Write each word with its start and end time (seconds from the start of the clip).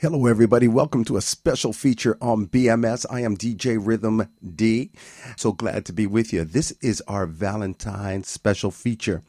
Hello, 0.00 0.26
everybody. 0.26 0.68
Welcome 0.68 1.04
to 1.06 1.16
a 1.16 1.20
special 1.20 1.72
feature 1.72 2.16
on 2.20 2.46
BMS. 2.46 3.04
I 3.10 3.22
am 3.22 3.36
DJ 3.36 3.84
Rhythm 3.84 4.28
Dee. 4.54 4.92
So 5.36 5.50
glad 5.50 5.84
to 5.86 5.92
be 5.92 6.06
with 6.06 6.32
you. 6.32 6.44
This 6.44 6.70
is 6.80 7.02
our 7.08 7.26
Valentine's 7.26 8.28
special 8.28 8.70
feature. 8.70 9.24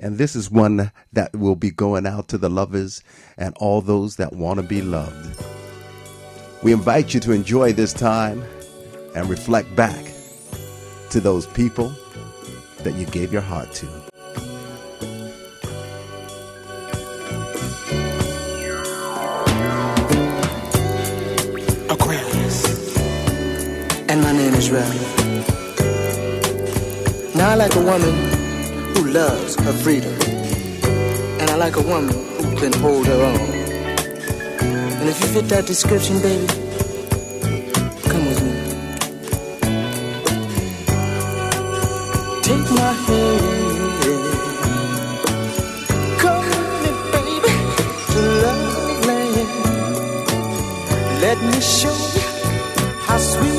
And 0.00 0.16
this 0.16 0.34
is 0.34 0.50
one 0.50 0.92
that 1.12 1.36
will 1.36 1.56
be 1.56 1.70
going 1.70 2.06
out 2.06 2.28
to 2.28 2.38
the 2.38 2.48
lovers 2.48 3.02
and 3.36 3.54
all 3.58 3.82
those 3.82 4.16
that 4.16 4.32
want 4.32 4.60
to 4.60 4.62
be 4.62 4.80
loved. 4.80 5.44
We 6.62 6.72
invite 6.72 7.12
you 7.12 7.20
to 7.20 7.32
enjoy 7.32 7.74
this 7.74 7.92
time 7.92 8.42
and 9.14 9.28
reflect 9.28 9.76
back 9.76 10.10
to 11.10 11.20
those 11.20 11.46
people 11.48 11.94
that 12.78 12.94
you 12.94 13.04
gave 13.04 13.30
your 13.30 13.42
heart 13.42 13.74
to. 13.74 14.13
Now 27.34 27.50
I 27.50 27.54
like 27.54 27.74
a 27.76 27.80
woman 27.80 28.14
who 28.94 29.08
loves 29.08 29.56
her 29.56 29.72
freedom, 29.72 30.14
and 31.38 31.50
I 31.50 31.56
like 31.56 31.76
a 31.76 31.82
woman 31.82 32.14
who 32.14 32.56
can 32.56 32.72
hold 32.80 33.06
her 33.06 33.22
own. 33.30 33.50
And 35.00 35.08
if 35.08 35.20
you 35.20 35.26
fit 35.26 35.48
that 35.48 35.66
description, 35.66 36.18
baby, 36.22 36.46
come 38.08 38.24
with 38.26 38.42
me. 38.42 38.52
Take 42.42 42.70
my 42.80 42.92
hand. 43.04 44.02
Come 46.22 46.46
with 46.80 47.00
me, 47.12 47.24
baby, 47.42 47.54
to 48.12 48.20
love 48.44 49.06
land. 49.06 49.48
Let 51.20 51.38
me 51.42 51.60
show 51.60 51.96
you 52.14 52.22
how 53.06 53.18
sweet. 53.18 53.53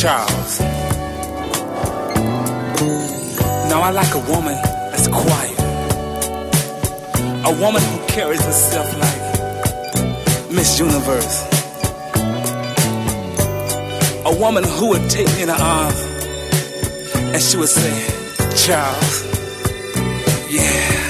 Charles. 0.00 0.60
Now 3.68 3.80
I 3.82 3.90
like 3.90 4.14
a 4.14 4.20
woman 4.30 4.54
that's 4.92 5.08
quiet. 5.08 5.58
A 7.44 7.52
woman 7.60 7.82
who 7.82 8.06
carries 8.06 8.44
herself 8.44 8.86
like 8.96 10.52
Miss 10.52 10.78
Universe. 10.78 11.42
A 14.24 14.36
woman 14.38 14.62
who 14.62 14.90
would 14.90 15.10
take 15.10 15.26
me 15.34 15.42
in 15.42 15.48
her 15.48 15.60
arms 15.60 16.00
and 17.34 17.42
she 17.42 17.56
would 17.56 17.68
say, 17.68 17.90
Charles, 18.54 19.24
yeah. 20.48 21.08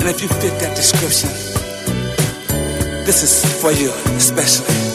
And 0.00 0.08
if 0.08 0.20
you 0.22 0.26
fit 0.26 0.58
that 0.58 0.74
description, 0.74 1.30
this 3.06 3.22
is 3.22 3.62
for 3.62 3.70
you 3.70 3.92
especially. 4.16 4.89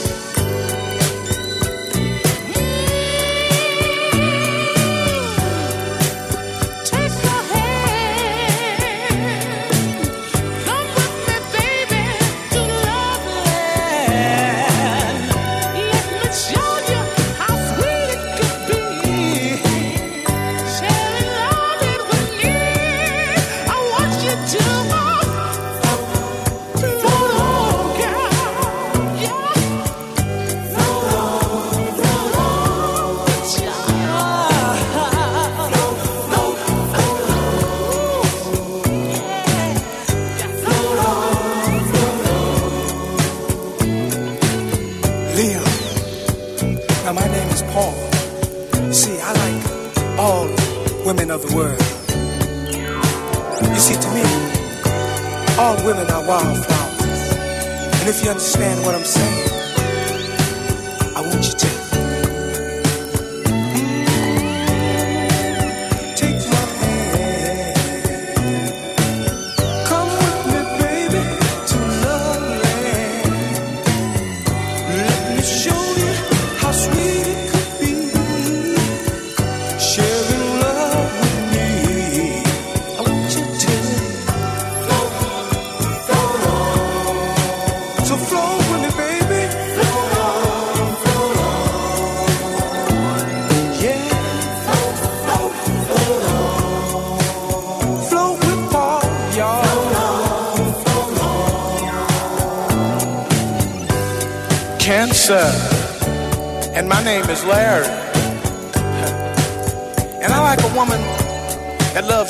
And 59.17 59.44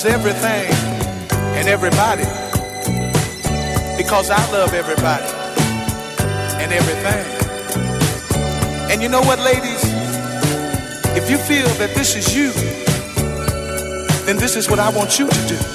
everything 0.08 0.72
and 1.58 1.68
everybody 1.68 2.24
because 3.98 4.30
I 4.30 4.52
love 4.52 4.74
everybody 4.74 5.26
and 6.62 6.72
everything. 6.72 7.26
And 8.92 9.02
you 9.02 9.10
know 9.10 9.22
what, 9.22 9.40
ladies? 9.40 9.84
If 11.18 11.30
you 11.30 11.38
feel 11.38 11.68
that 11.80 11.94
this 11.96 12.16
is 12.16 12.36
you, 12.36 12.52
then 14.26 14.38
this 14.38 14.56
is 14.56 14.70
what 14.70 14.80
I 14.80 14.90
want 14.90 15.18
you 15.18 15.28
to 15.28 15.48
do. 15.48 15.75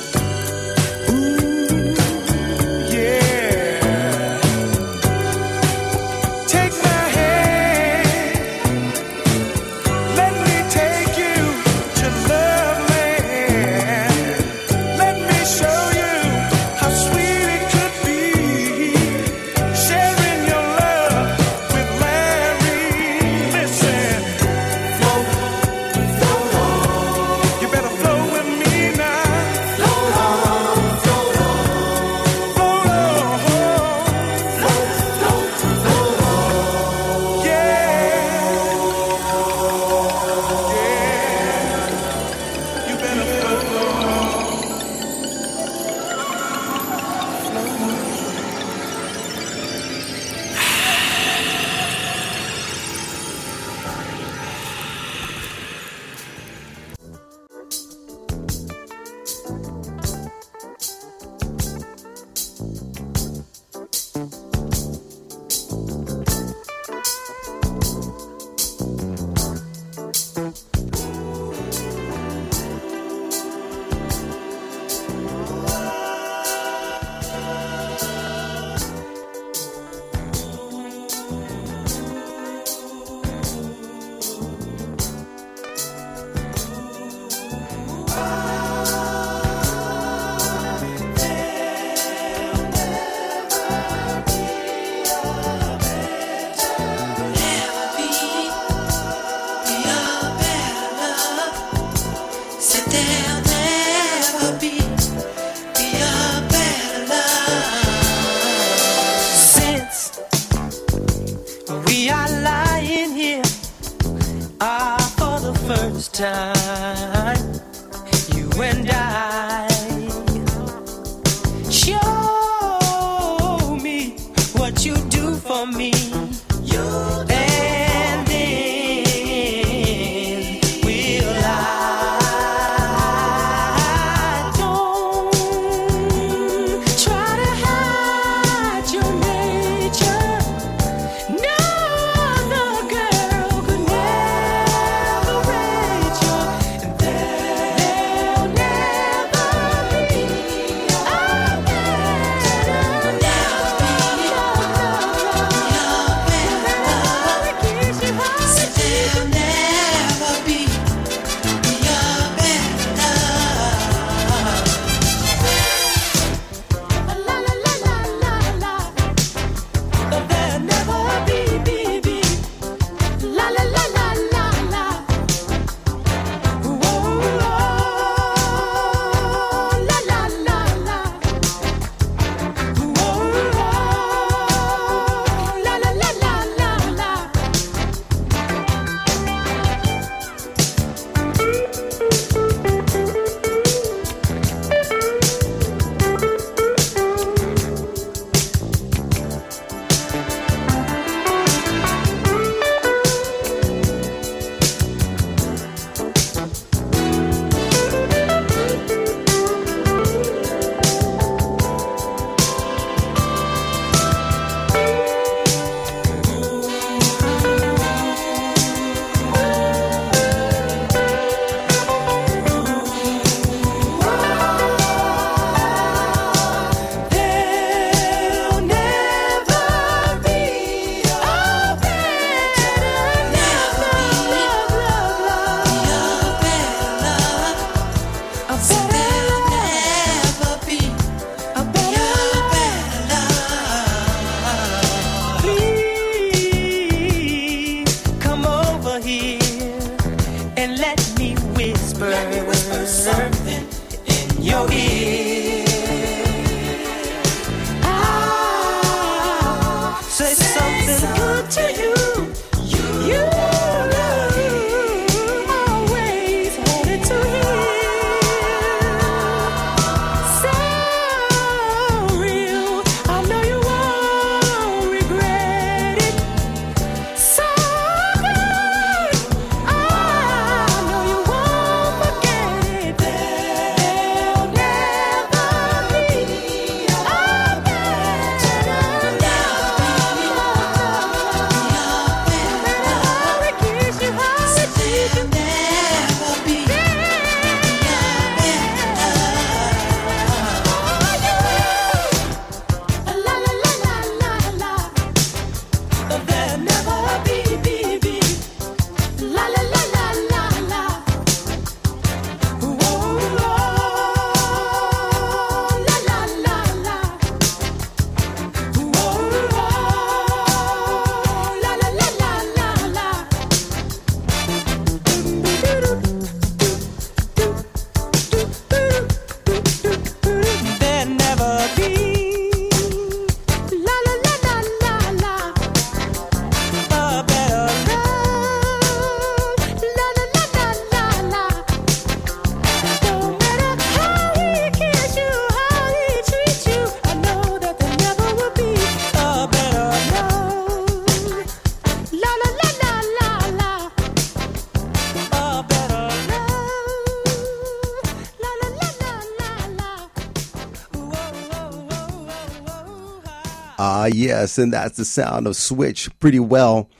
Yes, 364.15 364.59
and 364.59 364.73
that's 364.73 364.97
the 364.97 365.05
sound 365.05 365.47
of 365.47 365.57
Switch, 365.57 366.09
pretty 366.19 366.41
well 366.41 366.91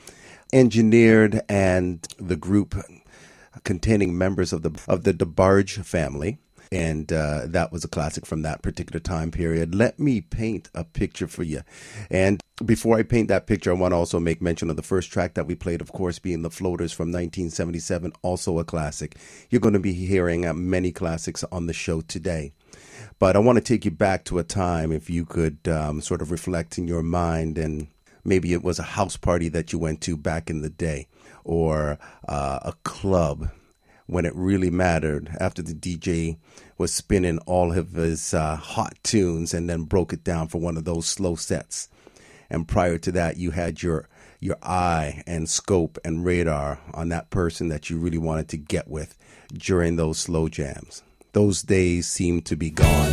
engineered, 0.53 1.41
and 1.49 2.07
the 2.19 2.37
group 2.37 2.75
containing 3.65 4.17
members 4.17 4.53
of 4.53 4.63
the 4.63 4.73
of 4.89 5.05
the 5.05 5.13
DeBarge 5.15 5.85
family, 5.85 6.39
and 6.73 7.13
uh, 7.13 7.43
that 7.47 7.73
was 7.73 7.85
a 7.85 7.89
classic 7.89 8.27
from 8.27 8.43
that 8.43 8.63
particular 8.63 9.01
time 9.01 9.31
period. 9.31 9.75
Let 9.75 9.99
me 9.99 10.21
paint 10.21 10.71
a 10.75 10.85
picture 10.85 11.27
for 11.27 11.43
you, 11.43 11.63
and 12.11 12.41
before 12.65 12.99
I 12.99 13.03
paint 13.03 13.29
that 13.29 13.47
picture, 13.47 13.71
I 13.71 13.75
want 13.75 13.93
to 13.93 13.97
also 13.97 14.21
make 14.21 14.43
mention 14.43 14.69
of 14.69 14.77
the 14.77 14.83
first 14.83 15.11
track 15.11 15.35
that 15.35 15.47
we 15.47 15.55
played, 15.55 15.81
of 15.81 15.93
course, 15.93 16.19
being 16.19 16.43
the 16.43 16.51
Floaters 16.51 16.93
from 16.93 17.09
1977, 17.09 18.13
also 18.23 18.59
a 18.59 18.65
classic. 18.65 19.17
You're 19.49 19.61
going 19.61 19.75
to 19.75 19.81
be 19.81 19.95
hearing 19.95 20.47
uh, 20.47 20.53
many 20.53 20.93
classics 20.93 21.45
on 21.51 21.67
the 21.67 21.73
show 21.73 22.03
today. 22.03 22.53
But 23.21 23.37
I 23.37 23.39
want 23.39 23.57
to 23.57 23.63
take 23.63 23.85
you 23.85 23.91
back 23.91 24.25
to 24.25 24.39
a 24.39 24.43
time 24.43 24.93
if 24.93 25.11
you 25.11 25.27
could 25.27 25.59
um, 25.69 26.01
sort 26.01 26.23
of 26.23 26.31
reflect 26.31 26.79
in 26.79 26.89
your 26.89 27.03
mind 27.03 27.59
and 27.59 27.89
maybe 28.25 28.55
it 28.55 28.65
was 28.65 28.79
a 28.79 28.83
house 28.83 29.19
party 29.19 29.51
that 29.51 29.75
you 29.75 29.79
went 29.79 30.01
to 30.01 30.17
back 30.17 30.49
in 30.49 30.63
the 30.63 30.71
day 30.71 31.07
or 31.45 31.99
uh, 32.27 32.61
a 32.63 32.73
club 32.83 33.51
when 34.07 34.25
it 34.25 34.35
really 34.35 34.71
mattered 34.71 35.37
after 35.39 35.61
the 35.61 35.75
DJ 35.75 36.39
was 36.79 36.95
spinning 36.95 37.39
all 37.41 37.77
of 37.77 37.93
his 37.93 38.33
uh, 38.33 38.57
hot 38.57 38.95
tunes 39.03 39.53
and 39.53 39.69
then 39.69 39.83
broke 39.83 40.15
it 40.15 40.25
down 40.25 40.49
for 40.49 40.59
one 40.59 40.79
of 40.79 40.87
those 40.87 41.07
slow 41.07 41.35
sets. 41.35 41.91
And 42.49 42.67
prior 42.67 42.97
to 42.97 43.13
that, 43.13 43.37
you 43.37 43.51
had 43.51 43.83
your 43.83 44.09
your 44.43 44.57
eye 44.63 45.23
and 45.27 45.47
scope 45.47 45.99
and 46.07 46.25
radar 46.25 46.81
on 46.95 47.11
that 47.11 47.29
person 47.29 47.69
that 47.69 47.91
you 47.91 47.99
really 47.99 48.17
wanted 48.17 48.49
to 48.49 48.57
get 48.57 48.89
with 48.89 49.15
during 49.53 49.97
those 49.97 50.19
slow 50.19 50.49
jams 50.49 51.03
those 51.33 51.63
days 51.63 52.07
seem 52.07 52.43
to 52.43 52.57
be 52.57 52.71
gone. 52.71 53.13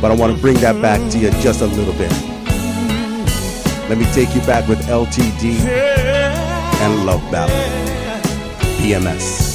But 0.00 0.10
I 0.10 0.14
want 0.14 0.34
to 0.34 0.40
bring 0.40 0.56
that 0.58 0.80
back 0.80 1.00
to 1.12 1.18
you 1.18 1.30
just 1.42 1.60
a 1.60 1.66
little 1.66 1.94
bit. 1.94 2.12
Let 3.88 3.98
me 3.98 4.06
take 4.12 4.34
you 4.34 4.40
back 4.42 4.68
with 4.68 4.80
LTD 4.86 5.60
and 6.80 7.06
Love 7.06 7.20
Ballad, 7.30 7.50
BMS. 8.78 9.49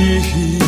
雨 0.00 0.67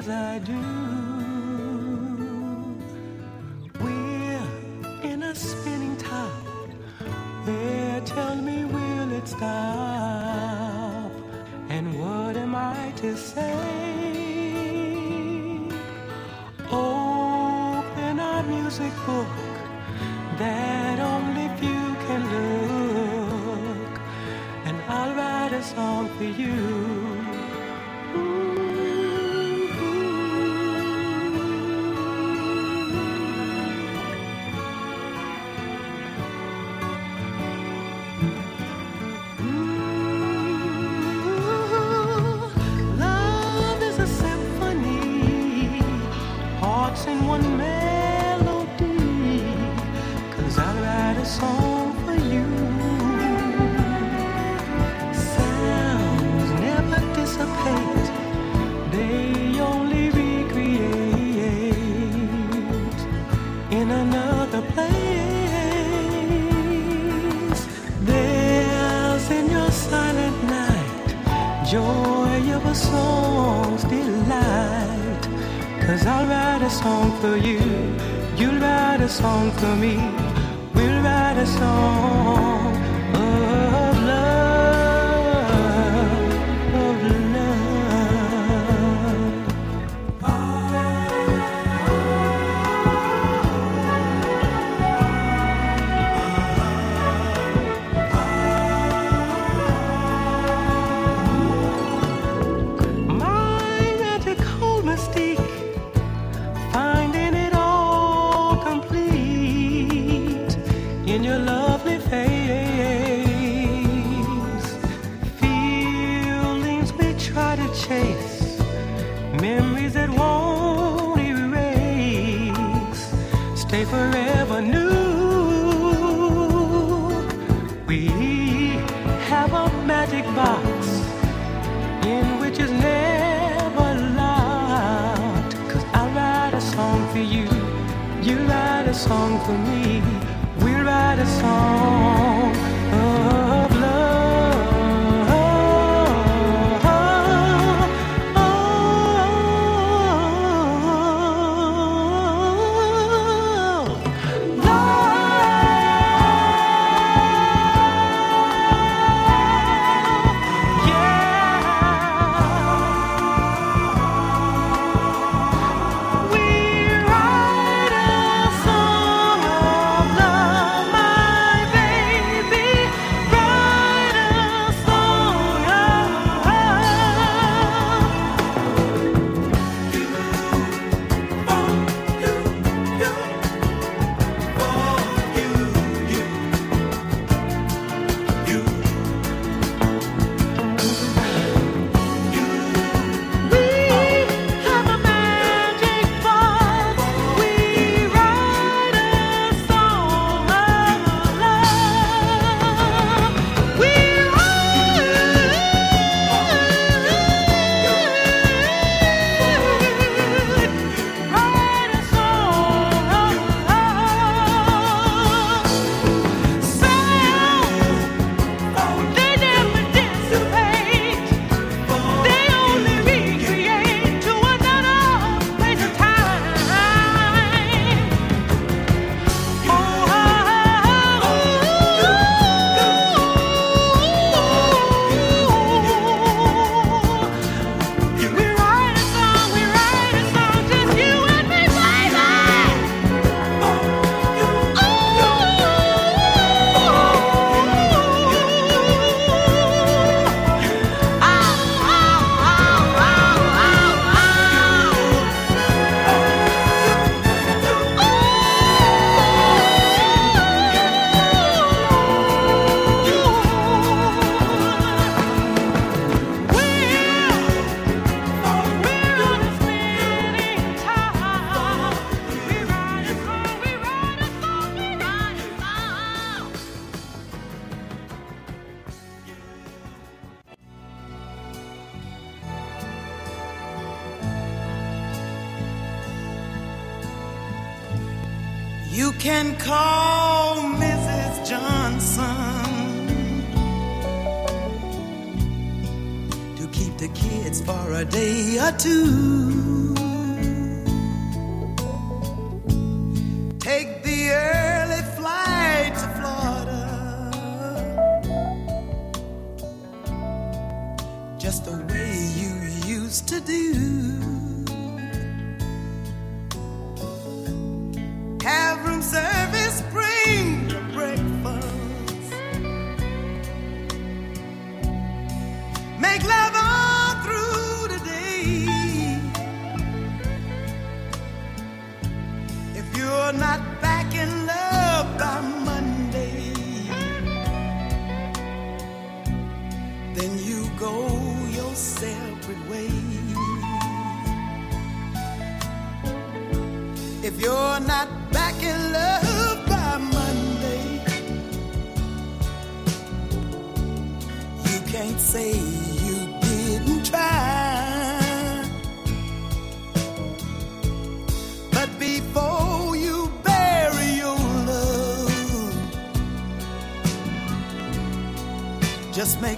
as 0.00 0.08
I 0.08 0.38
do. 0.38 0.99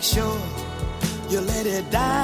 make 0.02 0.10
sure 0.10 0.40
you 1.28 1.40
let 1.40 1.64
it 1.64 1.88
die. 1.90 2.21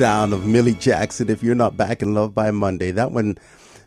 sound 0.00 0.32
of 0.32 0.46
Millie 0.46 0.72
Jackson. 0.72 1.28
If 1.28 1.42
you're 1.42 1.54
not 1.54 1.76
back 1.76 2.00
in 2.00 2.14
love 2.14 2.34
by 2.34 2.50
Monday, 2.52 2.90
that 2.92 3.12
one, 3.12 3.36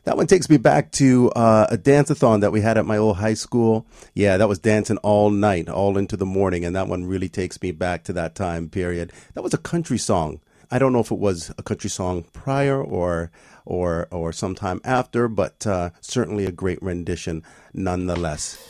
that 0.04 0.16
one 0.16 0.28
takes 0.28 0.48
me 0.48 0.58
back 0.58 0.92
to 0.92 1.32
uh, 1.32 1.66
a 1.72 1.76
danceathon 1.76 2.42
that 2.42 2.52
we 2.52 2.62
had 2.62 2.78
at 2.78 2.86
my 2.86 2.98
old 2.98 3.18
high 3.18 3.34
school. 3.34 3.88
Yeah, 4.14 4.38
that 4.38 4.48
was 4.48 4.60
dancing 4.60 4.98
all 4.98 5.32
night, 5.32 5.70
all 5.70 5.98
into 5.98 6.16
the 6.16 6.28
morning, 6.28 6.66
and 6.66 6.76
that 6.76 6.88
one 6.88 7.06
really 7.06 7.30
takes 7.30 7.60
me 7.64 7.72
back 7.72 8.04
to 8.04 8.14
that 8.14 8.36
time 8.36 8.70
period. 8.70 9.12
That 9.34 9.42
was 9.42 9.56
a 9.56 9.58
country 9.58 9.98
song. 9.98 10.40
I 10.70 10.78
don't 10.78 10.94
know 10.94 11.00
if 11.00 11.10
it 11.10 11.18
was 11.18 11.52
a 11.58 11.64
country 11.64 11.90
song 11.90 12.26
prior 12.32 12.80
or 12.80 13.32
or 13.66 14.08
or 14.12 14.32
sometime 14.32 14.82
after, 14.84 15.28
but 15.28 15.66
uh, 15.66 15.90
certainly 16.00 16.46
a 16.46 16.52
great 16.52 16.80
rendition 16.84 17.42
nonetheless. 17.74 18.64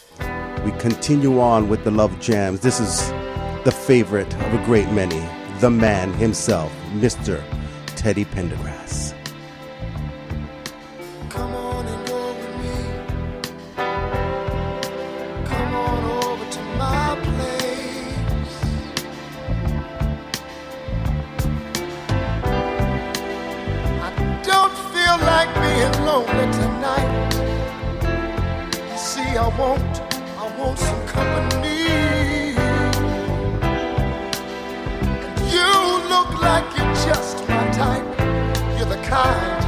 We 0.64 0.72
continue 0.80 1.42
on 1.42 1.68
with 1.68 1.84
the 1.84 1.92
love 1.92 2.18
jams. 2.22 2.62
This 2.62 2.80
is 2.80 3.10
the 3.66 3.74
favorite 3.78 4.34
of 4.34 4.54
a 4.54 4.66
great 4.66 4.90
many 4.92 5.43
the 5.64 5.70
man 5.70 6.12
himself, 6.16 6.74
Mr. 6.92 7.42
Teddy 7.96 8.26
Pendergrass. 8.26 9.14
Tonight. 26.44 27.34
You 28.92 28.98
see, 28.98 29.22
I 29.22 29.48
want, 29.58 30.02
I 30.38 30.58
want 30.60 30.78
some 30.78 31.08
company. 31.08 31.53
Like 36.44 36.66
you're 36.78 36.96
just 37.08 37.38
my 37.48 37.66
type. 37.72 38.06
You're 38.78 38.92
the 38.96 39.02
kind. 39.04 39.64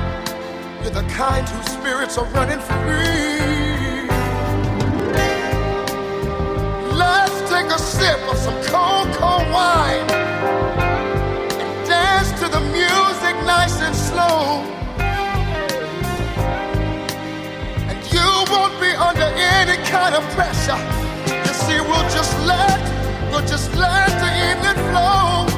You're 0.83 0.97
the 1.01 1.07
kind 1.13 1.47
whose 1.47 1.71
spirits 1.71 2.17
are 2.17 2.25
running 2.37 2.59
free. 2.59 4.07
Let's 7.03 7.37
take 7.49 7.69
a 7.77 7.79
sip 7.79 8.19
of 8.31 8.37
some 8.37 8.59
cold, 8.71 9.07
cold 9.15 9.47
wine 9.55 10.07
and 11.61 11.87
dance 11.87 12.31
to 12.41 12.47
the 12.55 12.61
music 12.79 13.35
nice 13.45 13.77
and 13.87 13.95
slow. 13.95 14.63
And 17.89 17.99
you 18.13 18.27
won't 18.51 18.75
be 18.81 18.91
under 19.09 19.29
any 19.57 19.77
kind 19.93 20.13
of 20.15 20.23
pressure. 20.35 20.81
You 21.45 21.53
see, 21.65 21.79
we'll 21.89 22.09
just 22.17 22.33
let, 22.45 22.79
we'll 23.31 23.47
just 23.47 23.73
let 23.75 24.09
the 24.23 24.31
evening 24.49 24.79
flow. 24.91 25.54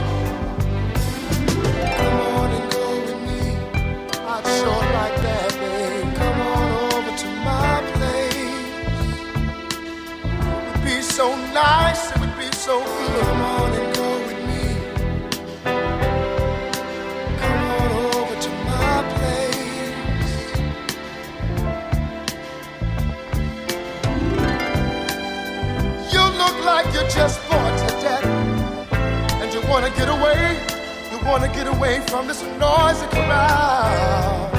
Away 31.87 32.01
from 32.07 32.27
this 32.27 32.41
noisy 32.59 33.07
crowd. 33.07 34.51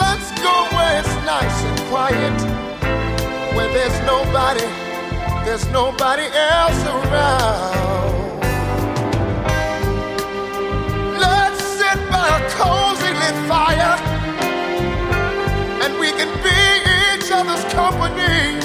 Let's 0.00 0.28
go 0.42 0.54
where 0.74 1.00
it's 1.00 1.16
nice 1.24 1.58
and 1.68 1.78
quiet, 1.88 2.38
where 3.56 3.72
there's 3.72 3.98
nobody, 4.00 4.66
there's 5.44 5.66
nobody 5.68 6.26
else 6.34 6.84
around. 6.84 8.40
Let's 11.18 11.62
sit 11.78 11.98
by 12.10 12.28
a 12.38 12.40
cozy 12.60 13.12
lit 13.20 13.36
fire, 13.48 13.96
and 15.82 15.98
we 15.98 16.10
can 16.12 16.30
be 16.46 16.58
each 17.14 17.30
other's 17.32 17.64
company. 17.72 18.60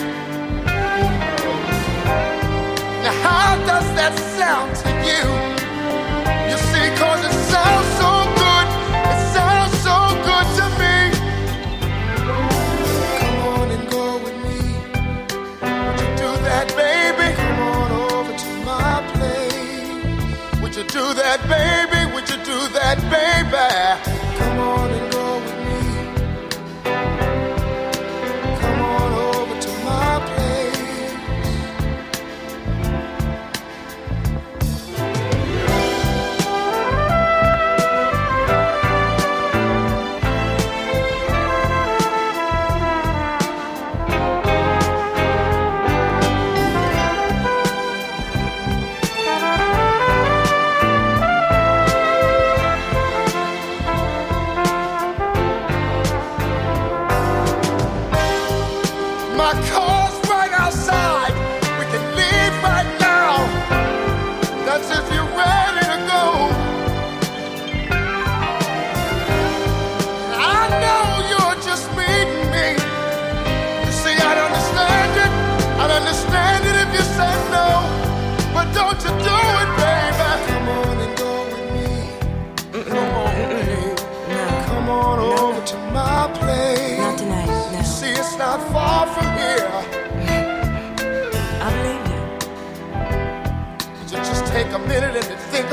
Now, 3.03 3.15
how 3.23 3.55
does 3.65 3.87
that 3.95 4.13
sound 4.37 4.75
to 4.83 4.89
you? 5.07 5.46
You 5.46 5.46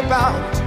about 0.06 0.34
it? 0.36 0.60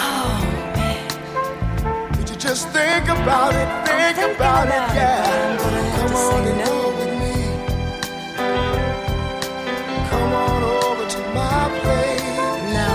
Oh, 0.00 0.38
man. 0.76 2.16
Would 2.16 2.28
you 2.30 2.36
just 2.36 2.68
think 2.68 3.04
about 3.04 3.52
it? 3.54 3.68
Think 3.86 3.98
thinking 3.98 4.34
about, 4.36 4.66
about 4.66 4.68
it, 4.68 4.92
it, 4.92 4.96
yeah. 4.96 5.22
but 5.22 5.34
I'm 5.38 5.56
gonna 5.58 5.82
have 5.82 6.10
Come 6.10 6.16
on 6.32 6.42
and 6.48 6.58
go 6.68 6.78
with 6.98 7.12
me. 7.20 7.34
Come 10.10 10.32
on 10.32 10.60
over 10.84 11.04
to 11.14 11.20
my 11.36 11.62
place. 11.80 12.22
No. 12.78 12.94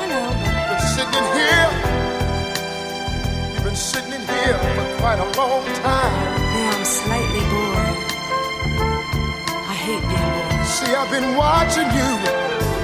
I 0.00 0.02
know, 0.10 0.28
but 0.40 0.52
Been 0.70 0.82
sitting 0.96 1.16
in 1.20 1.26
here. 1.38 1.70
You've 3.52 3.64
been 3.68 3.80
sitting 3.90 4.12
in 4.18 4.24
here 4.34 4.58
for 4.76 4.86
quite 5.00 5.18
a 5.18 5.28
long 5.38 5.64
time. 5.84 6.14
now 6.54 6.76
I'm 6.76 6.84
slightly 6.84 7.42
bored. 7.52 7.96
I 9.72 9.74
hate 9.84 10.04
being 10.10 10.30
bored. 10.36 10.66
See, 10.66 10.92
I've 10.94 11.10
been 11.10 11.36
watching 11.36 11.88
you. 11.98 12.77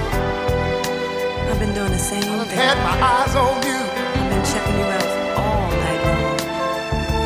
I've 1.54 1.60
been 1.60 1.72
doing 1.72 1.92
the 1.92 1.98
same 1.98 2.24
I've 2.40 2.50
had 2.50 2.76
my 2.82 2.96
eyes 2.98 3.34
on 3.36 3.62
you. 3.62 3.78
I've 3.78 4.28
been 4.28 4.42
checking 4.42 4.74
you 4.74 4.86
out 4.90 5.06
all 5.38 5.70
night 5.70 6.02
long. 6.02 6.34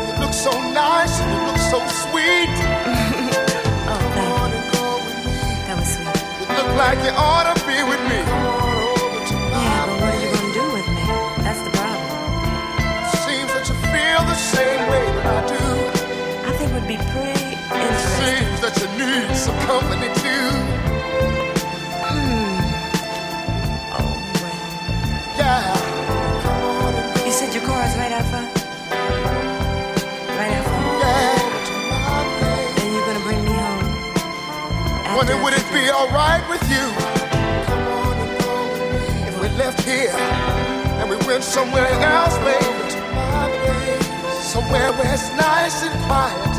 You 0.09 0.15
look 0.21 0.35
so 0.35 0.53
nice 0.77 1.19
and 1.21 1.29
you 1.33 1.41
look 1.49 1.57
so 1.73 1.79
sweet. 2.05 2.57
Oh, 3.89 3.97
thank 4.13 4.53
you. 4.53 4.61
and 4.61 4.69
go 4.77 4.85
with 5.01 5.21
me. 5.25 5.41
That 5.65 5.77
was 5.81 5.89
sweet. 5.97 6.13
You 6.45 6.47
look 6.61 6.71
like 6.77 6.99
you 7.09 7.13
ought 7.17 7.49
to 7.49 7.57
be 7.65 7.79
with 7.89 8.03
me. 8.05 8.21
Come 8.21 8.53
on 8.53 8.69
over 9.01 9.21
to 9.33 9.35
my 9.49 9.65
Yeah, 9.65 9.87
but 9.89 9.97
what 9.97 10.13
are 10.13 10.21
you 10.21 10.29
gonna 10.37 10.61
do 10.61 10.67
with 10.77 10.89
me? 10.93 11.05
That's 11.41 11.63
the 11.65 11.73
problem. 11.73 12.13
Seems 13.25 13.49
that 13.57 13.65
you 13.65 13.77
feel 13.89 14.21
the 14.29 14.37
same 14.53 14.83
way 14.93 15.05
that 15.17 15.25
I 15.25 15.41
do. 15.57 15.65
I 16.45 16.53
think 16.61 16.69
it 16.69 16.75
would 16.77 16.91
be 16.97 17.01
pretty 17.17 17.49
interesting. 17.57 18.45
Seems 18.45 18.61
that 18.61 18.75
you 18.77 18.89
need 19.01 19.33
some 19.41 19.57
company 19.65 20.13
wondering 35.19 35.43
would 35.43 35.53
it 35.53 35.67
be 35.75 35.91
alright 35.91 36.49
with 36.49 36.63
you? 36.71 36.87
If 39.27 39.35
we 39.43 39.49
left 39.59 39.83
here 39.83 40.15
and 40.15 41.11
we 41.11 41.17
went 41.27 41.43
somewhere 41.43 41.91
else, 42.07 42.39
baby. 42.47 42.91
Somewhere 44.39 44.93
where 44.93 45.13
it's 45.13 45.29
nice 45.35 45.83
and 45.83 45.97
quiet. 46.07 46.55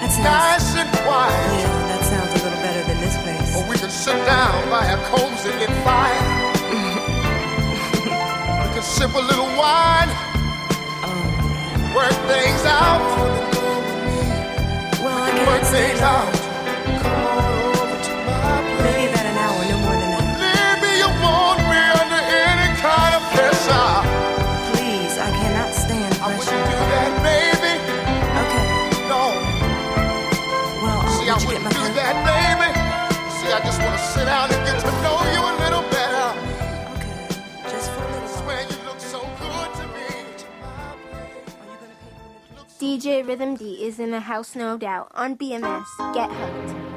That 0.00 0.08
sounds, 0.08 0.24
nice 0.24 0.68
and 0.80 0.88
quiet. 1.04 1.52
Yeah, 1.52 1.86
that 1.92 2.02
sounds 2.08 2.32
a 2.32 2.44
little 2.44 2.62
better 2.64 2.82
than 2.88 2.98
this 3.04 3.16
place. 3.20 3.56
Or 3.56 3.68
we 3.68 3.76
could 3.76 3.92
sit 3.92 4.16
down 4.24 4.70
by 4.70 4.86
a 4.86 4.96
cozy 5.12 5.52
lit 5.60 5.68
fire. 5.84 6.24
we 8.64 8.68
could 8.72 8.88
sip 8.88 9.12
a 9.12 9.20
little 9.20 9.52
wine. 9.60 10.08
Oh. 11.04 11.92
Work 11.94 12.16
things 12.24 12.64
out. 12.64 13.04
Well, 15.04 15.18
I 15.28 15.46
work 15.46 15.62
things 15.68 16.00
out. 16.00 16.31
DJ 42.92 43.26
Rhythm 43.26 43.56
Dee 43.56 43.82
is 43.86 43.98
in 43.98 44.10
the 44.10 44.20
house, 44.20 44.54
no 44.54 44.76
doubt, 44.76 45.10
on 45.14 45.34
BMS. 45.34 45.86
Get 46.12 46.28
hooked. 46.30 46.91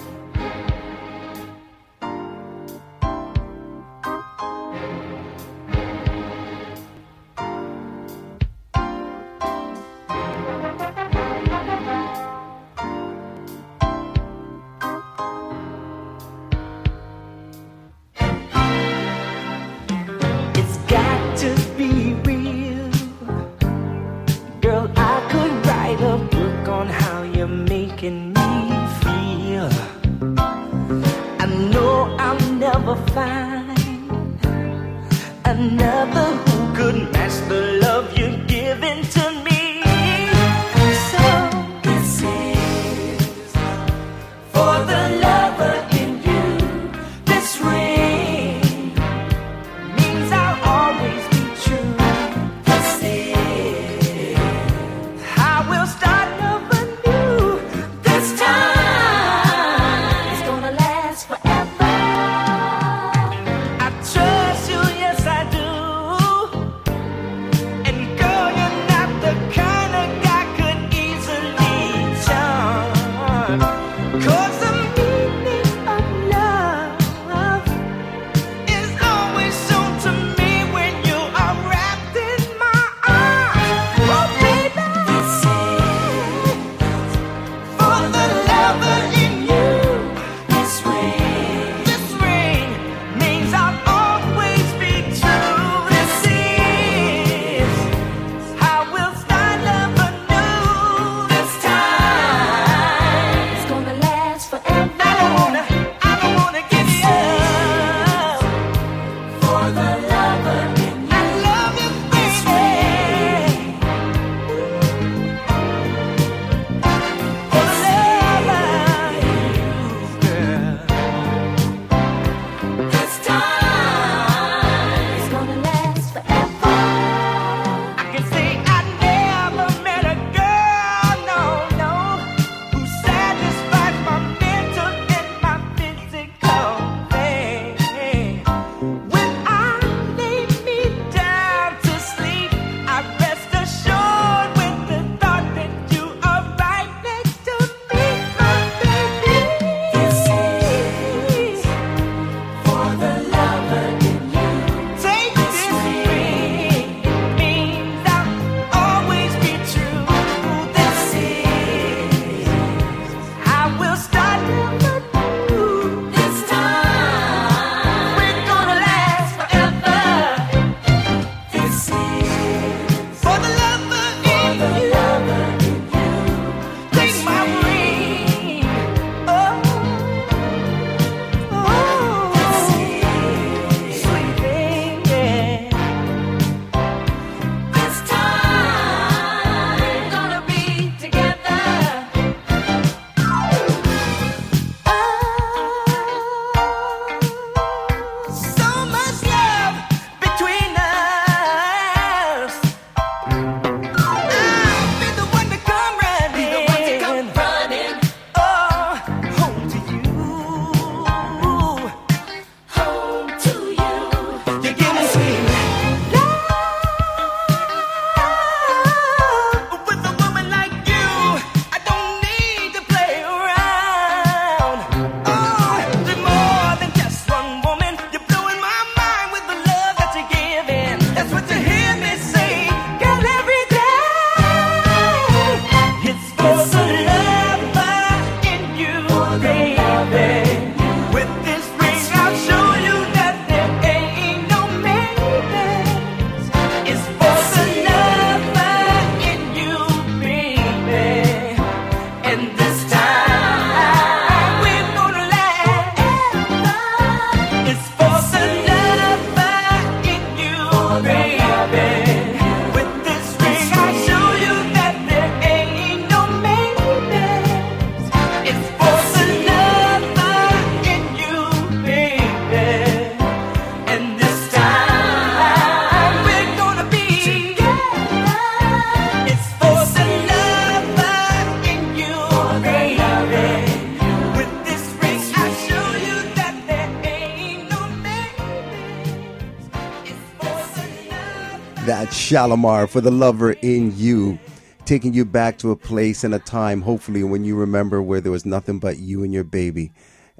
Shalamar 292.25 292.89
for 292.89 293.01
the 293.01 293.11
lover 293.11 293.51
in 293.51 293.95
you, 293.95 294.39
taking 294.85 295.13
you 295.13 295.25
back 295.25 295.59
to 295.59 295.69
a 295.69 295.75
place 295.75 296.23
and 296.23 296.33
a 296.33 296.39
time, 296.39 296.81
hopefully, 296.81 297.23
when 297.23 297.45
you 297.45 297.55
remember 297.55 298.01
where 298.01 298.19
there 298.19 298.31
was 298.31 298.47
nothing 298.47 298.79
but 298.79 298.97
you 298.97 299.23
and 299.23 299.31
your 299.31 299.43
baby, 299.43 299.91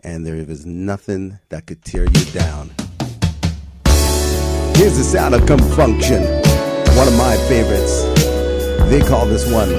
and 0.03 0.25
there 0.25 0.43
was 0.47 0.65
nothing 0.65 1.37
that 1.49 1.67
could 1.67 1.83
tear 1.83 2.05
you 2.05 2.25
down. 2.31 2.71
Here's 4.75 4.97
the 4.97 5.03
sound 5.03 5.35
of 5.35 5.41
ConFunkShun, 5.41 6.97
one 6.97 7.07
of 7.07 7.15
my 7.19 7.37
favorites. 7.47 8.01
They 8.89 9.01
call 9.01 9.27
this 9.27 9.45
one 9.51 9.71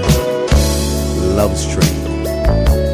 Love 1.34 1.60
Train. 1.72 2.85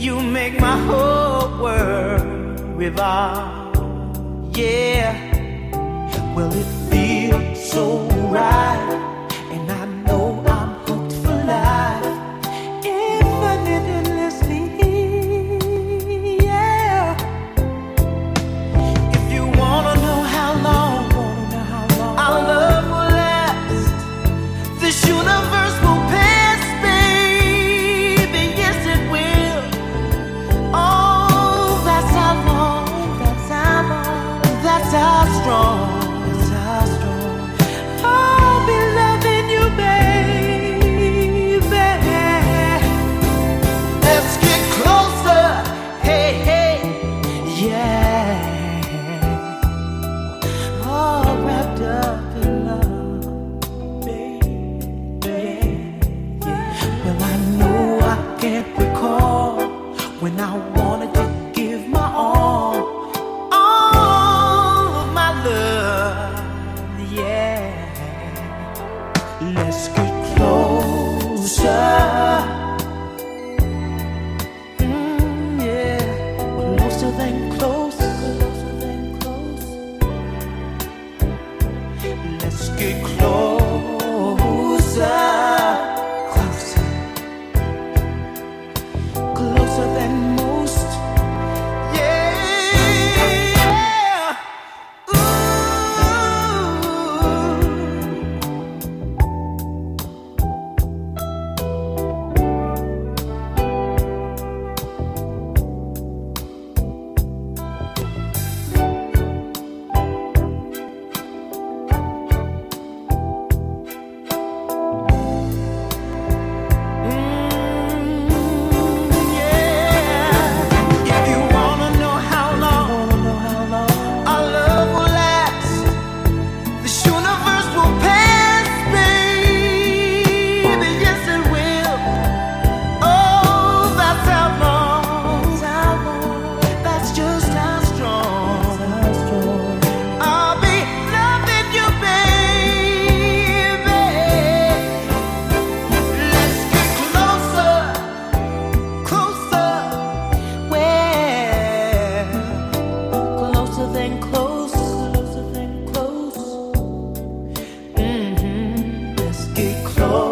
You 0.00 0.18
make 0.18 0.58
my 0.58 0.78
whole 0.78 1.62
world 1.62 2.58
revolve. 2.74 4.56
Yeah, 4.56 5.12
well, 6.34 6.50
it 6.50 6.64
feels 6.88 7.70
so 7.70 8.08
right 8.30 9.09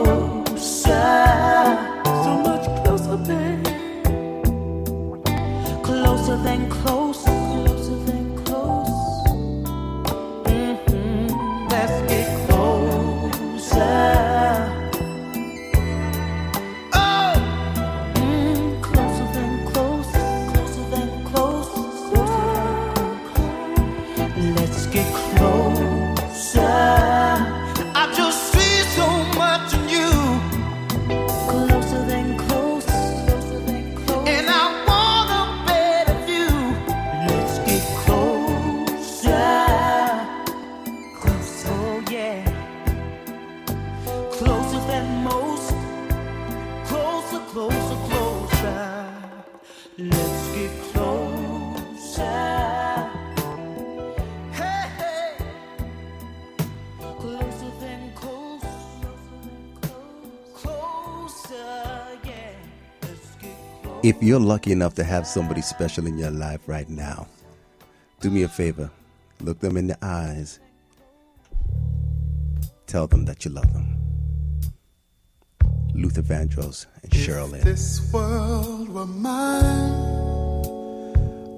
closer, 0.09 1.77
so 2.25 2.33
much 2.47 2.65
closer, 2.83 3.17
babe. 3.29 3.67
Closer 5.83 6.37
than 6.43 6.71
close. 6.71 7.08
you're 64.39 64.47
lucky 64.47 64.71
enough 64.71 64.95
to 64.95 65.03
have 65.03 65.27
somebody 65.27 65.61
special 65.61 66.07
in 66.07 66.17
your 66.17 66.31
life 66.31 66.61
right 66.69 66.89
now, 66.89 67.27
do 68.21 68.31
me 68.31 68.45
a 68.45 68.49
favor 68.49 68.91
look 69.41 69.59
them 69.61 69.77
in 69.77 69.87
the 69.87 69.99
eyes, 70.03 70.59
tell 72.87 73.07
them 73.07 73.25
that 73.25 73.45
you 73.45 73.51
love 73.53 73.73
them. 73.73 73.97
Luther 75.95 76.23
Vandross 76.23 76.87
and 77.03 77.13
Cheryl 77.13 77.53
If 77.55 77.65
This 77.65 78.13
world 78.13 78.89
were 78.89 79.07
mine, 79.07 79.95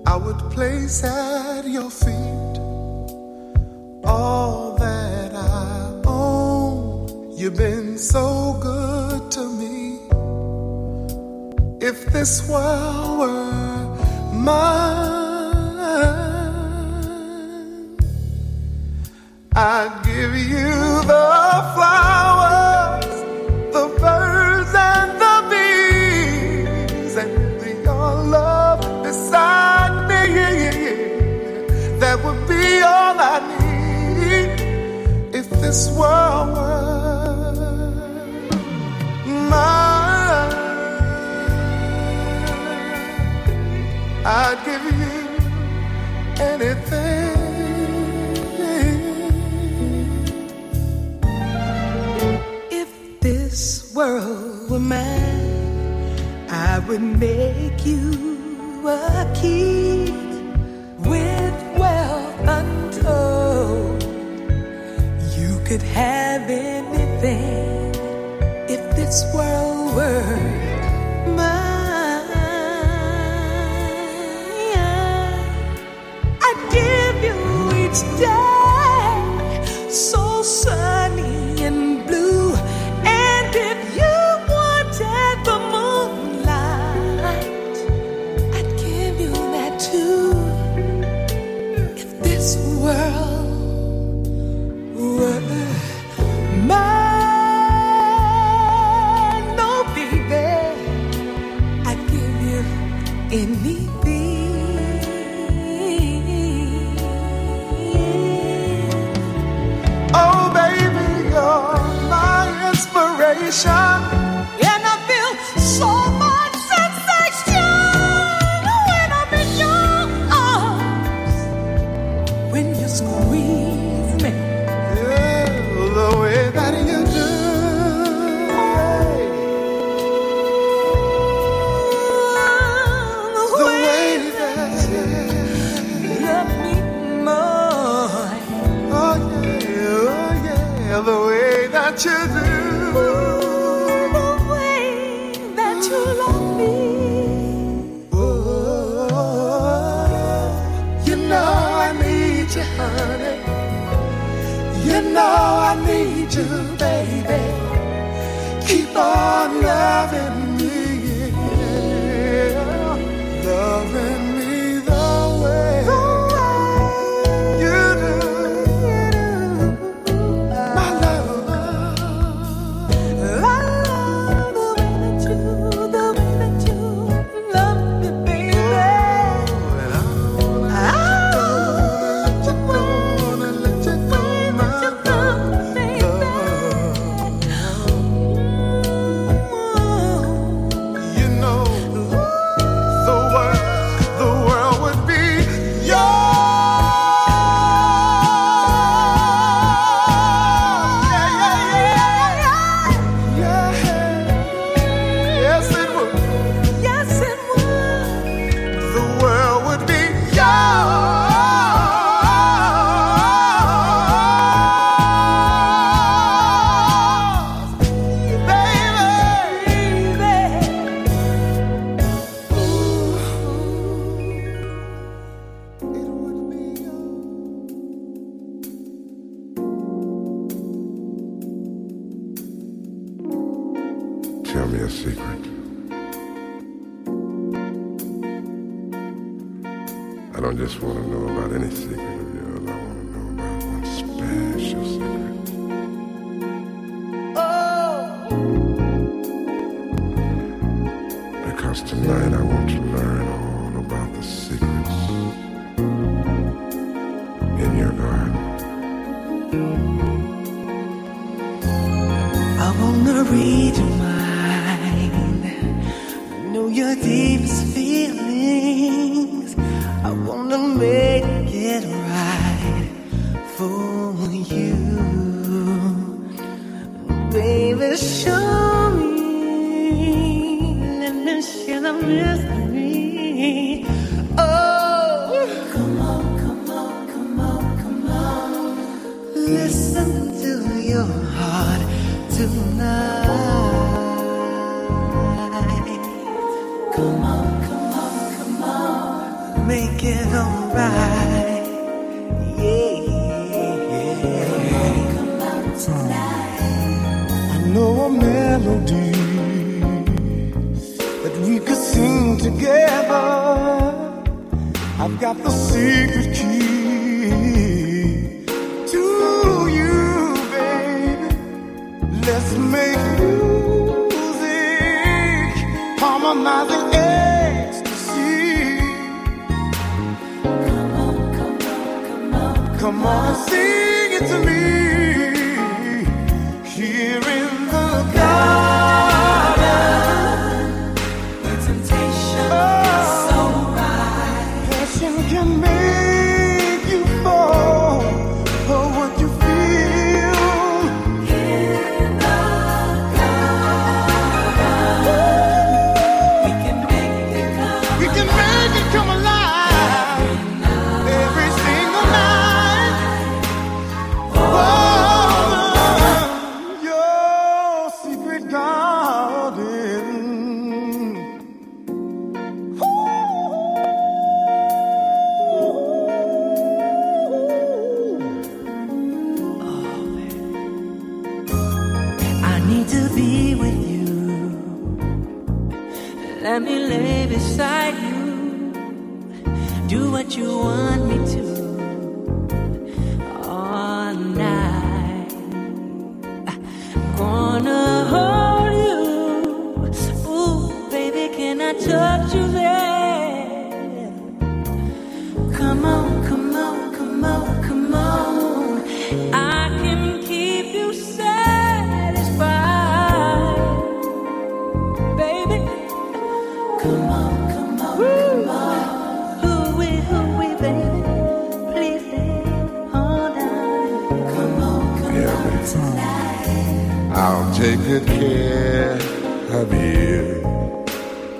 I 0.07 0.16
would 0.16 0.39
place 0.51 1.05
at 1.05 1.66
your 1.66 1.91
feet 1.91 2.59
all 4.05 4.76
that 4.78 5.35
I 5.35 6.03
own. 6.07 7.33
You've 7.37 7.57
been 7.57 7.99
so 7.99 8.59
good 8.62 9.31
to 9.33 9.49
me. 9.59 9.70
If 11.83 12.05
this 12.12 12.47
world 12.47 13.20
were 13.20 14.35
mine, 14.35 15.78
I'd 19.57 20.03
give 20.05 20.37
you 20.37 21.01
the 21.09 21.31
flowers, 21.74 23.07
the 23.72 23.87
birds, 23.99 24.74
and 24.74 25.20
the 25.24 25.37
bees, 25.51 27.16
and 27.16 27.33
your 27.83 28.14
love 28.37 28.81
beside 29.03 30.07
me. 30.07 30.24
That 31.99 32.22
would 32.22 32.47
be 32.47 32.83
all 32.83 33.18
I 33.18 33.41
need 33.59 34.61
if 35.35 35.49
this 35.49 35.91
world 35.97 36.49
were 36.57 37.41
mine. 39.49 39.89
I'd 44.23 44.62
give 44.66 44.85
you 44.85 44.91
anything. 46.45 47.41
If 52.71 53.21
this 53.21 53.95
world 53.95 54.71
were 54.71 54.79
mine, 54.79 56.47
I 56.51 56.81
would 56.87 57.01
make 57.01 57.87
you 57.87 58.87
a 58.87 59.33
king 59.41 60.12
with 60.99 61.79
wealth 61.79 62.41
untold. 62.41 64.03
You 65.39 65.59
could 65.64 65.83
have 65.83 66.43
anything 66.51 67.95
if 68.68 68.97
this 68.97 69.25
world 69.35 69.97
were 69.97 70.37
mine. 71.37 71.60
each 77.91 78.03
day 78.18 79.91
so 79.91 80.43
sad. 80.43 80.89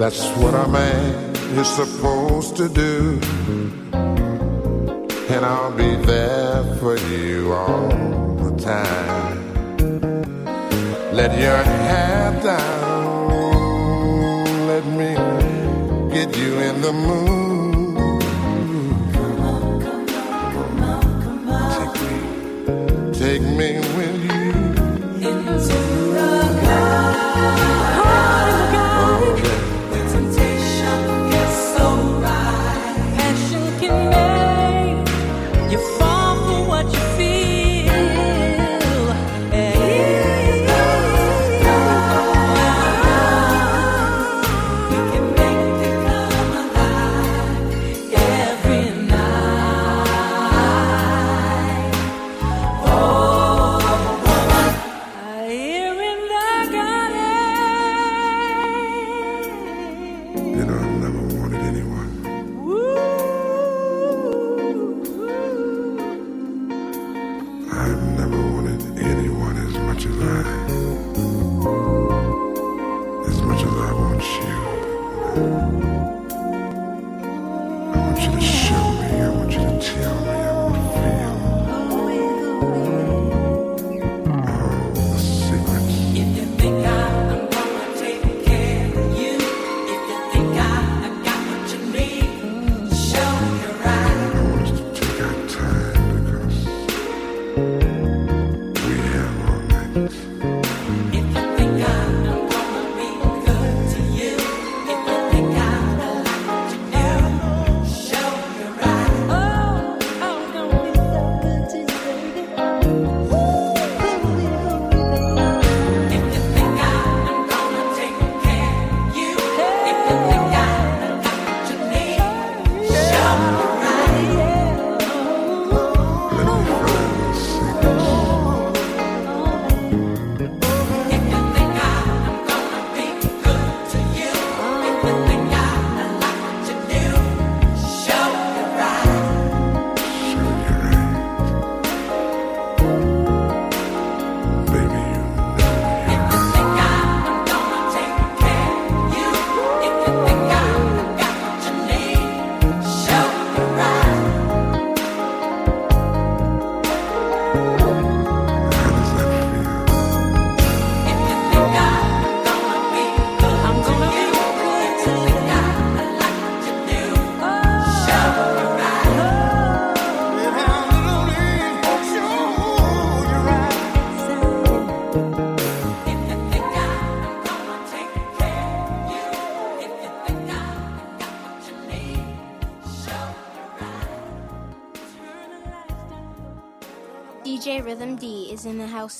That's 0.01 0.25
what 0.39 0.55
a 0.55 0.67
man 0.67 1.37
is 1.59 1.69
supposed 1.69 2.57
to 2.57 2.71
do. 2.71 3.21
And 5.29 5.45
I'll 5.45 5.77
be 5.77 5.95
there 6.07 6.65
for 6.77 6.97
you 6.97 7.53
all 7.53 7.89
the 8.45 8.57
time. 8.57 9.37
Let 11.13 11.39
your 11.39 11.63
head 11.63 12.43
down. 12.43 13.67
Let 14.69 14.87
me 14.87 15.15
get 16.15 16.35
you 16.35 16.59
in 16.61 16.81
the 16.81 16.95
mood. 16.95 17.40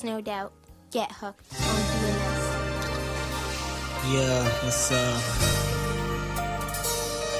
No 0.03 0.21
doubt. 0.21 0.53
Get 0.91 1.11
hooked 1.11 1.45
on 1.53 1.75
BMS. 1.91 2.41
Yeah, 4.11 4.43
what's 4.63 4.91
up? 4.91 5.21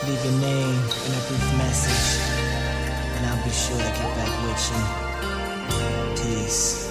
Leave 0.08 0.24
your 0.26 0.34
name 0.42 0.80
and 1.06 1.14
a 1.14 1.22
brief 1.28 1.48
message, 1.58 2.22
and 3.16 3.26
I'll 3.26 3.44
be 3.44 3.52
sure 3.52 3.78
to 3.78 3.84
get 3.84 4.16
back 4.16 4.34
with 4.44 4.64
you. 6.26 6.44
Peace. 6.46 6.91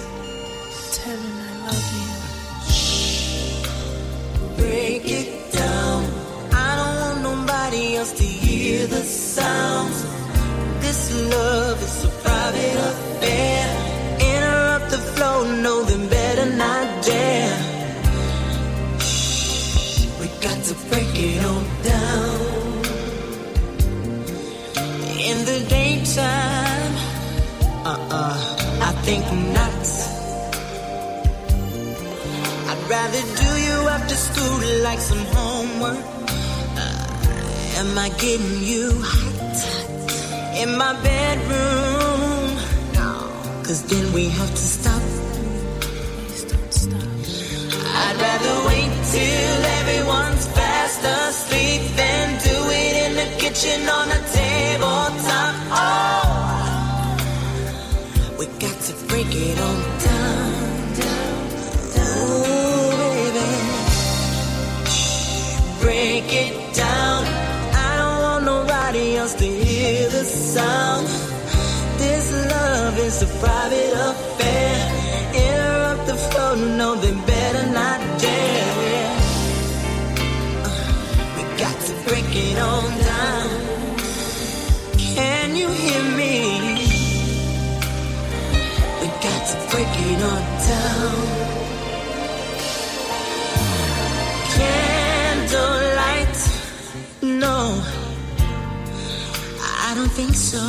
Think 100.21 100.35
so. 100.35 100.65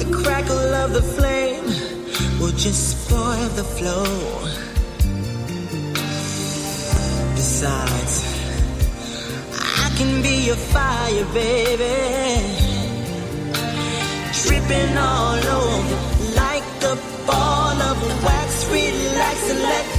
The 0.00 0.08
crackle 0.22 0.72
of 0.84 0.92
the 0.92 1.02
flame 1.02 1.66
will 2.38 2.56
just 2.66 2.82
spoil 2.94 3.48
the 3.60 3.66
flow. 3.76 4.06
Besides, 7.34 8.14
I 9.82 9.86
can 9.98 10.22
be 10.22 10.36
your 10.48 10.60
fire, 10.74 11.26
baby. 11.42 11.96
Dripping 14.42 14.96
all 14.96 15.44
over 15.60 15.96
like 16.42 16.66
the 16.84 16.94
ball 17.26 17.76
of 17.90 17.96
wax. 18.24 18.50
Relax 18.70 19.50
and 19.50 19.62
let 19.70 19.93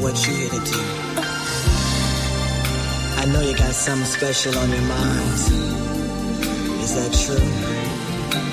what 0.00 0.16
you 0.26 0.32
here 0.32 0.48
to 0.48 0.60
do? 0.60 0.80
I 3.20 3.26
know 3.26 3.40
you 3.42 3.54
got 3.54 3.74
something 3.74 4.06
special 4.06 4.56
on 4.58 4.70
your 4.70 4.80
mind. 4.82 5.34
Is 6.80 6.92
that 6.96 7.12
true? 7.24 7.48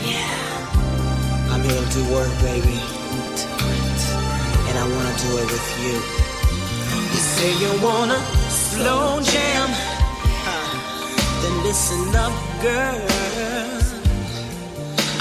Yeah. 0.03 1.51
I'm 1.51 1.63
here 1.63 1.79
to 1.79 1.89
do 1.95 2.03
work, 2.13 2.31
baby. 2.41 2.77
And 4.67 4.75
I 4.77 4.85
wanna 4.93 5.15
do 5.23 5.29
it 5.41 5.47
with 5.55 5.69
you. 5.83 5.95
You 7.13 7.21
say 7.35 7.51
you 7.63 7.71
wanna 7.81 8.19
slow 8.49 9.21
jam. 9.21 9.69
Then 11.41 11.63
listen 11.63 12.15
up, 12.15 12.33
girl. 12.61 13.01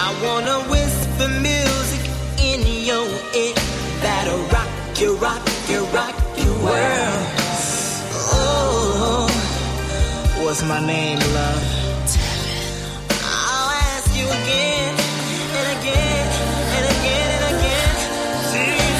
I 0.07 0.09
wanna 0.25 0.59
whisper 0.73 1.29
music 1.49 2.03
in 2.51 2.61
your 2.85 3.07
ear 3.43 3.55
that'll 4.03 4.43
rock 4.55 5.01
you, 5.01 5.15
rock 5.17 5.56
you, 5.69 5.85
rock 5.87 6.15
world. 6.63 7.27
Oh, 8.33 9.27
what's 10.43 10.63
my 10.63 10.81
name, 10.85 11.19
love? 11.19 11.63
I'll 13.23 13.71
ask 13.71 14.09
you 14.19 14.27
again 14.27 14.95
and 15.59 15.69
again 15.79 16.27
and 16.77 16.85
again 16.95 17.29
and 17.37 17.45
again. 17.55 17.95
Scream, 18.51 18.95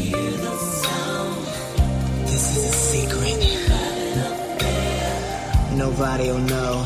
Nobody'll 6.01 6.39
know. 6.39 6.83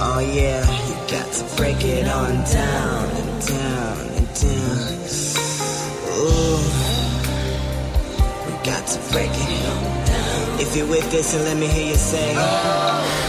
Oh 0.00 0.20
yeah, 0.34 0.64
you 0.88 0.94
got 1.06 1.30
to 1.34 1.44
break 1.58 1.84
it 1.84 2.08
on 2.08 2.32
down 2.50 3.10
and 3.10 3.46
down 3.46 3.98
and 4.16 4.28
down. 4.40 4.88
Ooh, 6.16 6.64
we 8.46 8.52
got 8.64 8.86
to 8.86 8.98
break 9.12 9.32
it. 9.34 10.62
If 10.62 10.74
you're 10.74 10.88
with 10.88 11.10
this, 11.10 11.34
and 11.34 11.44
let 11.44 11.58
me 11.58 11.66
hear 11.66 11.88
you 11.88 11.96
say. 11.96 12.32
Break 12.32 13.23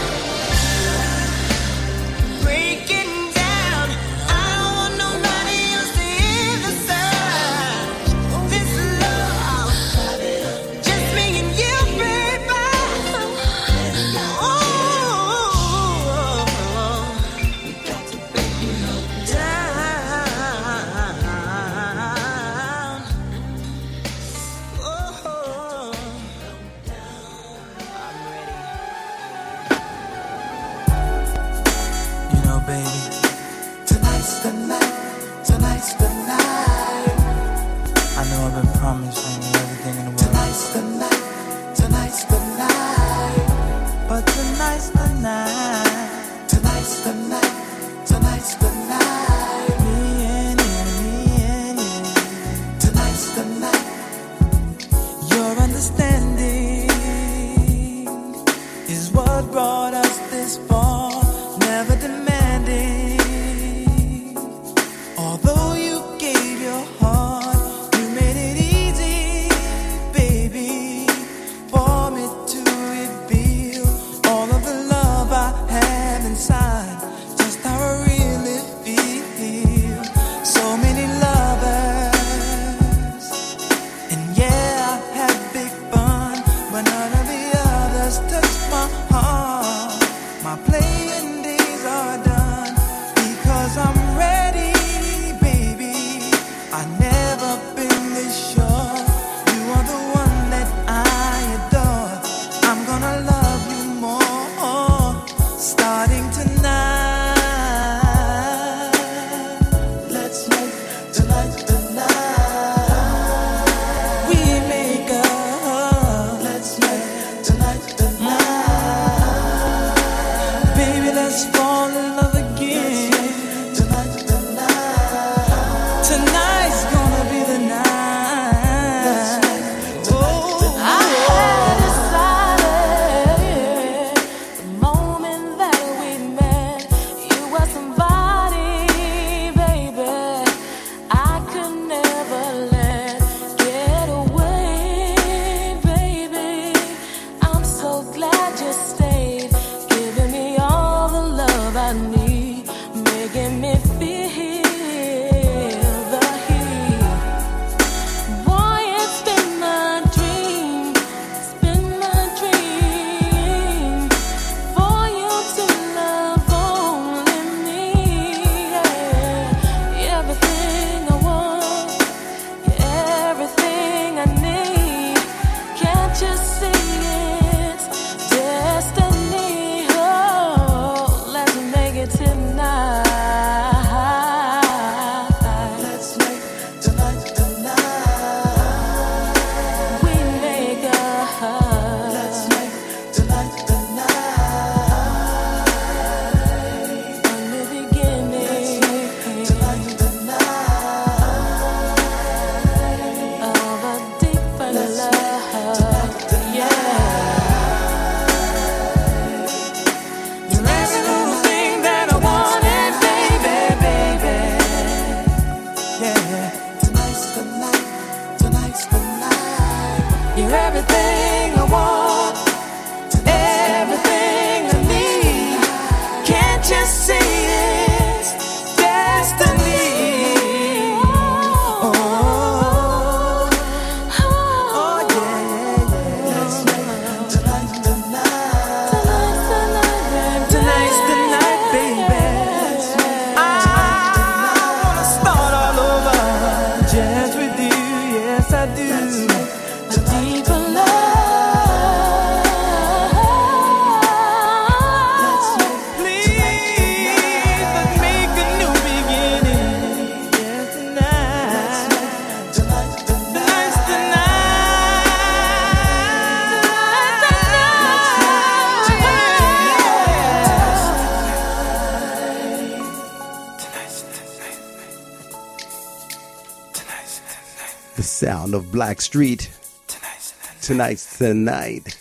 of 278.56 278.64
Blackstreet. 278.66 279.50
Tonight's 279.86 280.66
tonight's 280.66 281.18
tonight. 281.18 281.96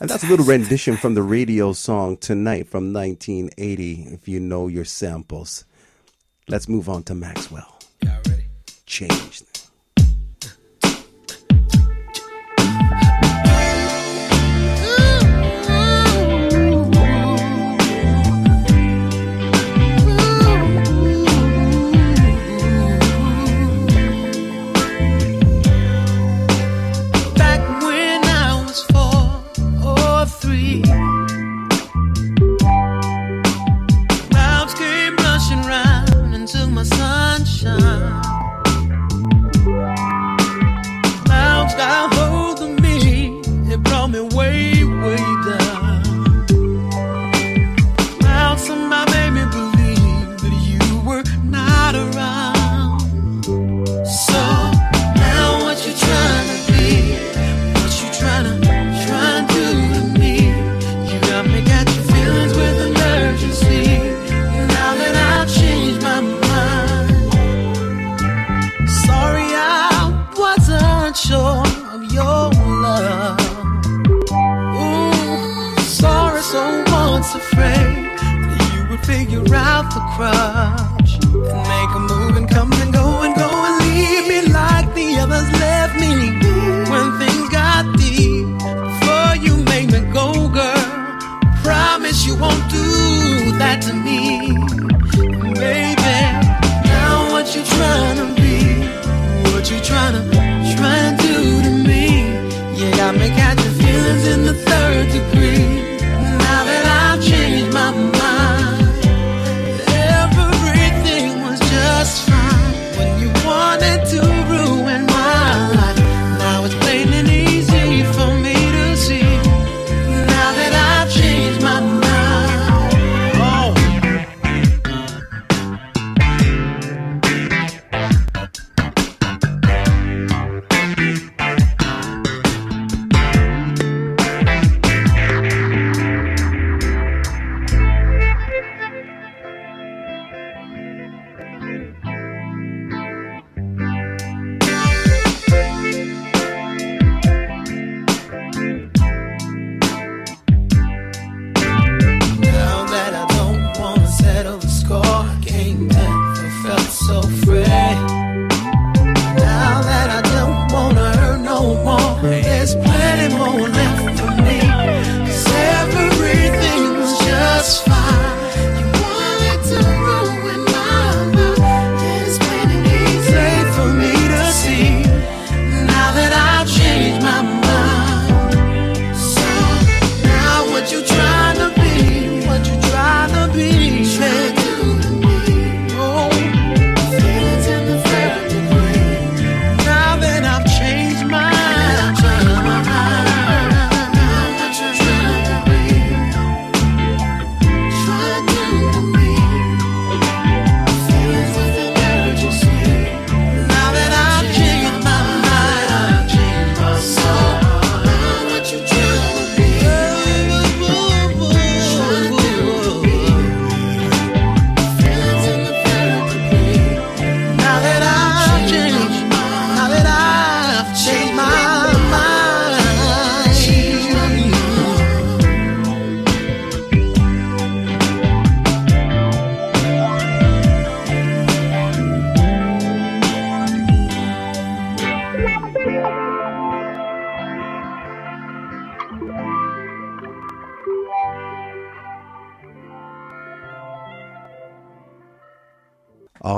And 0.00 0.10
that's 0.10 0.24
a 0.24 0.26
little 0.26 0.44
rendition 0.44 0.96
from 0.96 1.14
the 1.14 1.22
radio 1.22 1.72
song 1.72 2.16
Tonight 2.16 2.68
from 2.68 2.92
1980, 2.92 4.08
if 4.10 4.26
you 4.26 4.40
know 4.40 4.66
your 4.66 4.84
samples. 4.84 5.64
Let's 6.48 6.68
move 6.68 6.88
on 6.88 7.04
to 7.04 7.14
Maxwell. 7.14 7.78
Change. 8.86 9.31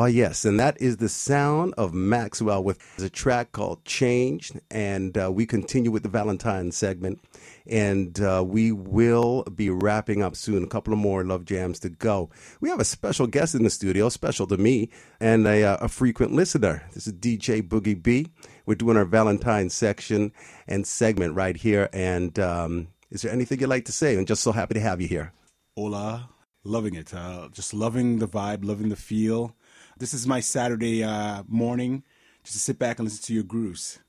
Oh, 0.05 0.06
yes. 0.06 0.44
And 0.44 0.60
that 0.60 0.78
is 0.82 0.98
the 0.98 1.09
sound 1.09 1.72
of 1.78 1.94
Maxwell 1.94 2.62
with 2.62 2.78
a 2.98 3.09
track 3.09 3.52
called 3.52 3.86
Change. 3.86 4.52
And 4.70 5.16
uh, 5.16 5.32
we 5.32 5.47
continue 5.47 5.90
with 5.90 6.02
the 6.02 6.10
Valentine 6.10 6.72
segment. 6.72 7.24
And 7.66 8.20
uh, 8.20 8.44
we 8.47 8.70
will 8.70 9.44
be 9.44 9.70
wrapping 9.70 10.22
up 10.22 10.36
soon. 10.36 10.62
A 10.62 10.66
couple 10.66 10.93
of 10.93 10.98
more 10.98 11.24
love 11.24 11.47
jams 11.47 11.78
to 11.78 11.89
go. 11.89 12.28
We 12.60 12.68
have 12.68 12.81
a 12.81 12.85
special 12.85 13.26
guest 13.26 13.55
in 13.55 13.62
the 13.62 13.70
studio, 13.70 14.10
special 14.10 14.47
to 14.48 14.59
me, 14.59 14.90
and 15.20 15.47
a, 15.47 15.64
uh, 15.64 15.76
a 15.81 15.89
frequent 15.89 16.32
listener. 16.32 16.86
This 16.93 17.06
is 17.06 17.14
DJ 17.14 17.66
Boogie 17.66 18.02
B. 18.02 18.26
We're 18.66 18.74
doing 18.74 18.98
our 18.98 19.06
Valentine 19.06 19.70
section 19.70 20.32
and 20.68 20.86
segment 20.86 21.35
right 21.35 21.56
here. 21.56 21.89
And 21.94 22.39
um, 22.39 22.89
is 23.10 23.22
there 23.22 23.32
anything 23.32 23.59
you'd 23.59 23.70
like 23.70 23.86
to 23.86 23.93
say? 23.93 24.18
I'm 24.18 24.26
just 24.26 24.43
so 24.43 24.52
happy 24.52 24.74
to 24.74 24.81
have 24.81 25.01
you 25.01 25.09
here. 25.09 25.32
Hola, 25.78 26.28
loving 26.62 26.94
it. 26.94 27.14
Uh, 27.14 27.48
just 27.51 27.72
loving 27.72 28.18
the 28.18 28.28
vibe, 28.28 28.66
loving 28.66 28.90
the 28.90 28.97
feel. 28.97 29.56
This 29.96 30.12
is 30.12 30.26
my 30.26 30.40
Saturday 30.40 31.04
uh, 31.04 31.44
morning, 31.46 32.02
just 32.42 32.54
to 32.54 32.60
sit 32.60 32.80
back 32.80 32.98
and 32.98 33.06
listen 33.06 33.22
to 33.24 33.34
your 33.34 33.44
grooves. 33.44 34.00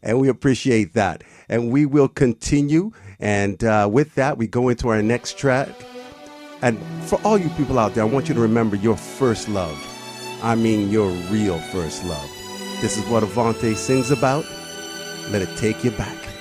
And 0.00 0.20
we 0.20 0.28
appreciate 0.28 0.92
that. 0.92 1.24
And 1.48 1.72
we 1.72 1.86
will 1.86 2.08
continue. 2.08 2.92
And 3.18 3.62
uh, 3.64 3.88
with 3.90 4.14
that, 4.14 4.38
we 4.38 4.46
go 4.46 4.68
into 4.68 4.88
our 4.88 5.02
next 5.02 5.36
track. 5.36 5.68
And 6.62 6.78
for 7.04 7.20
all 7.24 7.36
you 7.36 7.48
people 7.50 7.80
out 7.80 7.94
there, 7.94 8.04
I 8.04 8.06
want 8.06 8.28
you 8.28 8.34
to 8.34 8.40
remember 8.40 8.76
your 8.76 8.96
first 8.96 9.48
love. 9.48 9.76
I 10.42 10.54
mean, 10.54 10.90
your 10.90 11.10
real 11.30 11.58
first 11.58 12.04
love. 12.04 12.30
This 12.80 12.96
is 12.96 13.04
what 13.06 13.24
Avante 13.24 13.74
sings 13.74 14.12
about. 14.12 14.44
Let 15.30 15.42
it 15.42 15.56
take 15.56 15.82
you 15.82 15.90
back. 15.92 16.33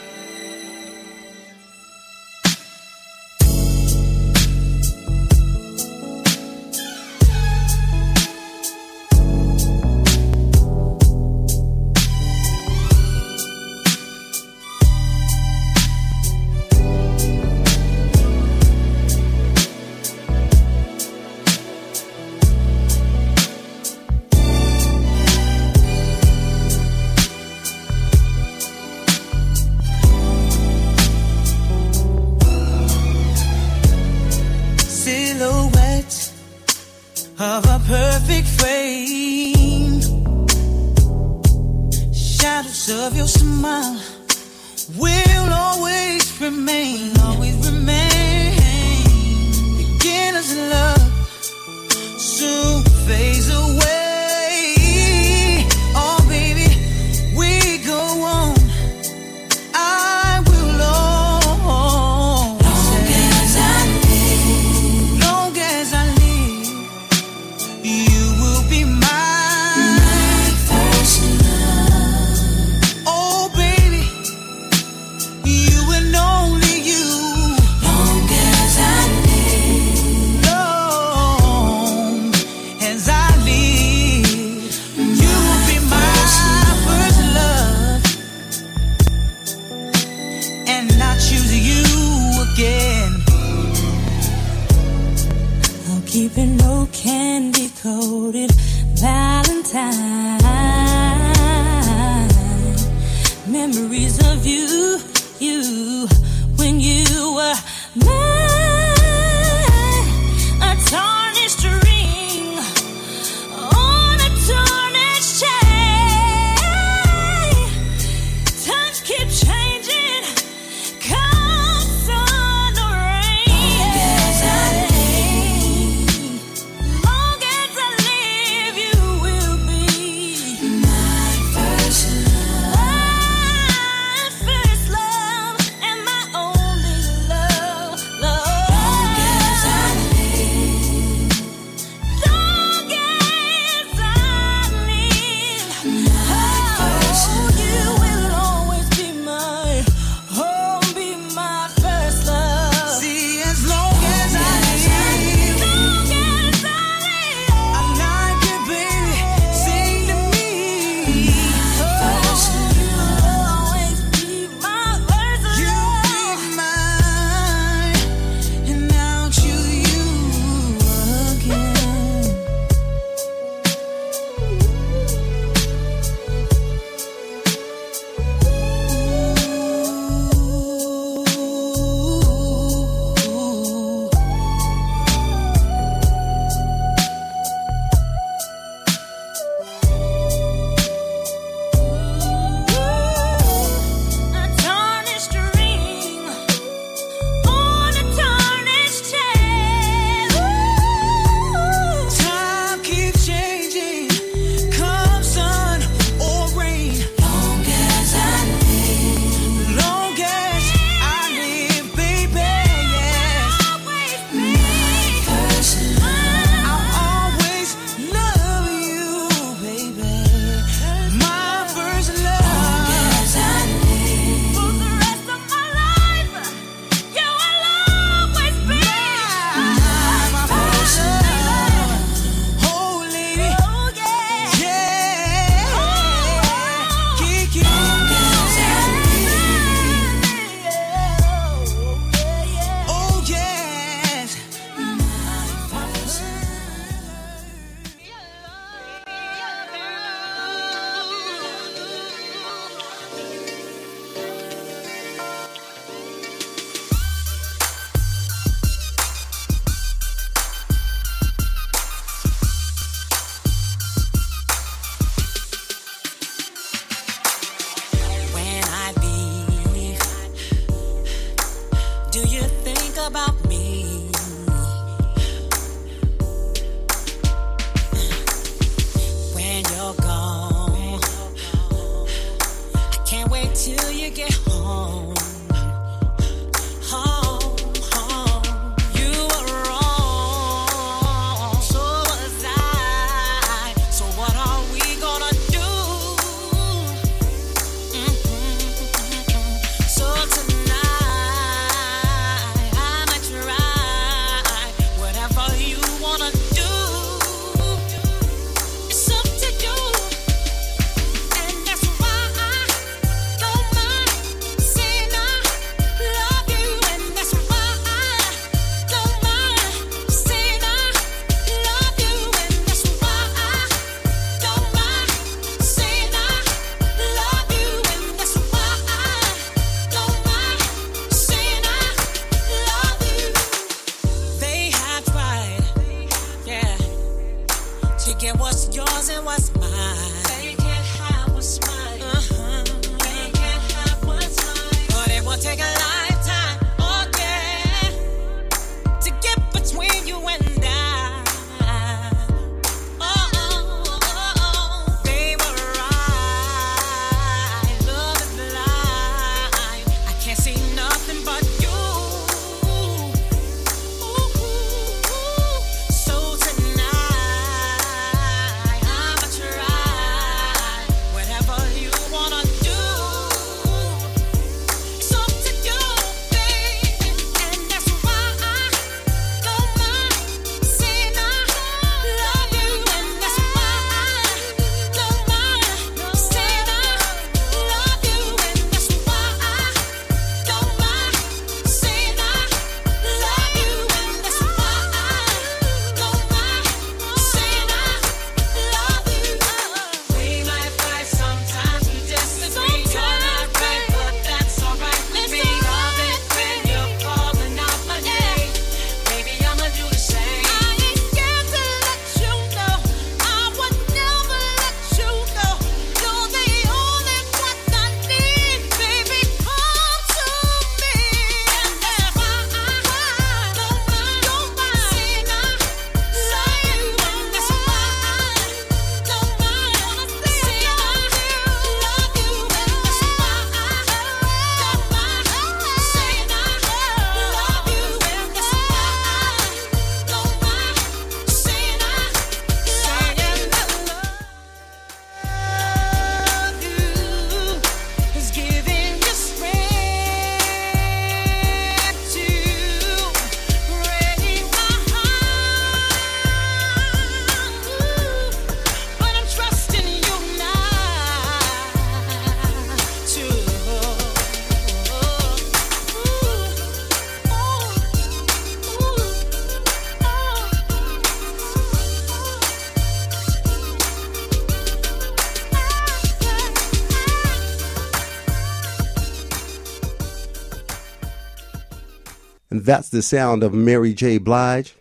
That's 482.64 482.88
the 482.88 483.02
sound 483.02 483.44
of 483.44 483.53
Mary 483.53 483.94
J. 483.94 484.19
Blige. 484.19 484.73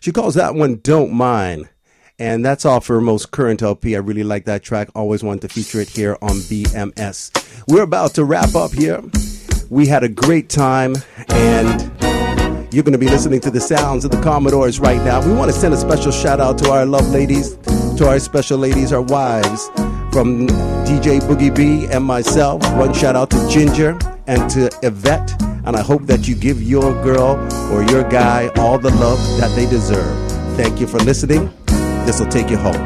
She 0.00 0.10
calls 0.10 0.34
that 0.34 0.56
one 0.56 0.80
Don't 0.82 1.12
Mind. 1.12 1.68
And 2.18 2.44
that's 2.44 2.64
off 2.64 2.88
her 2.88 3.00
most 3.00 3.30
current 3.30 3.62
LP. 3.62 3.94
I 3.94 4.00
really 4.00 4.24
like 4.24 4.46
that 4.46 4.64
track. 4.64 4.88
Always 4.92 5.22
wanted 5.22 5.42
to 5.42 5.48
feature 5.48 5.80
it 5.80 5.88
here 5.88 6.18
on 6.20 6.30
BMS. 6.30 7.30
We're 7.68 7.84
about 7.84 8.14
to 8.14 8.24
wrap 8.24 8.56
up 8.56 8.72
here. 8.72 9.00
We 9.70 9.86
had 9.86 10.02
a 10.02 10.08
great 10.08 10.48
time, 10.48 10.96
and 11.28 11.80
you're 12.74 12.82
going 12.82 12.92
to 12.92 12.98
be 12.98 13.08
listening 13.08 13.38
to 13.42 13.52
the 13.52 13.60
sounds 13.60 14.04
of 14.04 14.10
the 14.10 14.20
Commodores 14.20 14.80
right 14.80 15.00
now. 15.02 15.24
We 15.24 15.32
want 15.32 15.52
to 15.52 15.56
send 15.56 15.74
a 15.74 15.76
special 15.76 16.10
shout 16.10 16.40
out 16.40 16.58
to 16.58 16.70
our 16.70 16.86
love 16.86 17.08
ladies, 17.10 17.54
to 17.98 18.08
our 18.08 18.18
special 18.18 18.58
ladies, 18.58 18.92
our 18.92 19.02
wives, 19.02 19.68
from 20.12 20.48
DJ 20.88 21.20
Boogie 21.20 21.54
B 21.54 21.86
and 21.86 22.04
myself. 22.04 22.62
One 22.74 22.92
shout 22.92 23.14
out 23.14 23.30
to 23.30 23.48
Ginger 23.48 23.96
and 24.26 24.50
to 24.50 24.70
Yvette. 24.82 25.55
And 25.66 25.74
I 25.74 25.82
hope 25.82 26.06
that 26.06 26.28
you 26.28 26.36
give 26.36 26.62
your 26.62 26.92
girl 27.02 27.36
or 27.72 27.82
your 27.82 28.04
guy 28.08 28.48
all 28.56 28.78
the 28.78 28.90
love 28.90 29.18
that 29.40 29.50
they 29.56 29.66
deserve. 29.68 30.16
Thank 30.56 30.80
you 30.80 30.86
for 30.86 30.98
listening. 30.98 31.50
This 32.06 32.20
will 32.20 32.28
take 32.28 32.50
you 32.50 32.56
home. 32.56 32.76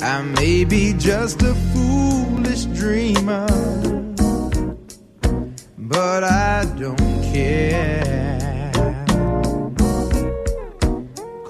I 0.00 0.22
may 0.22 0.64
be 0.64 0.94
just 0.94 1.42
a 1.42 1.54
foolish 1.74 2.64
dreamer, 2.64 3.46
but 5.76 6.24
I 6.24 6.64
don't 6.78 7.22
care. 7.34 8.72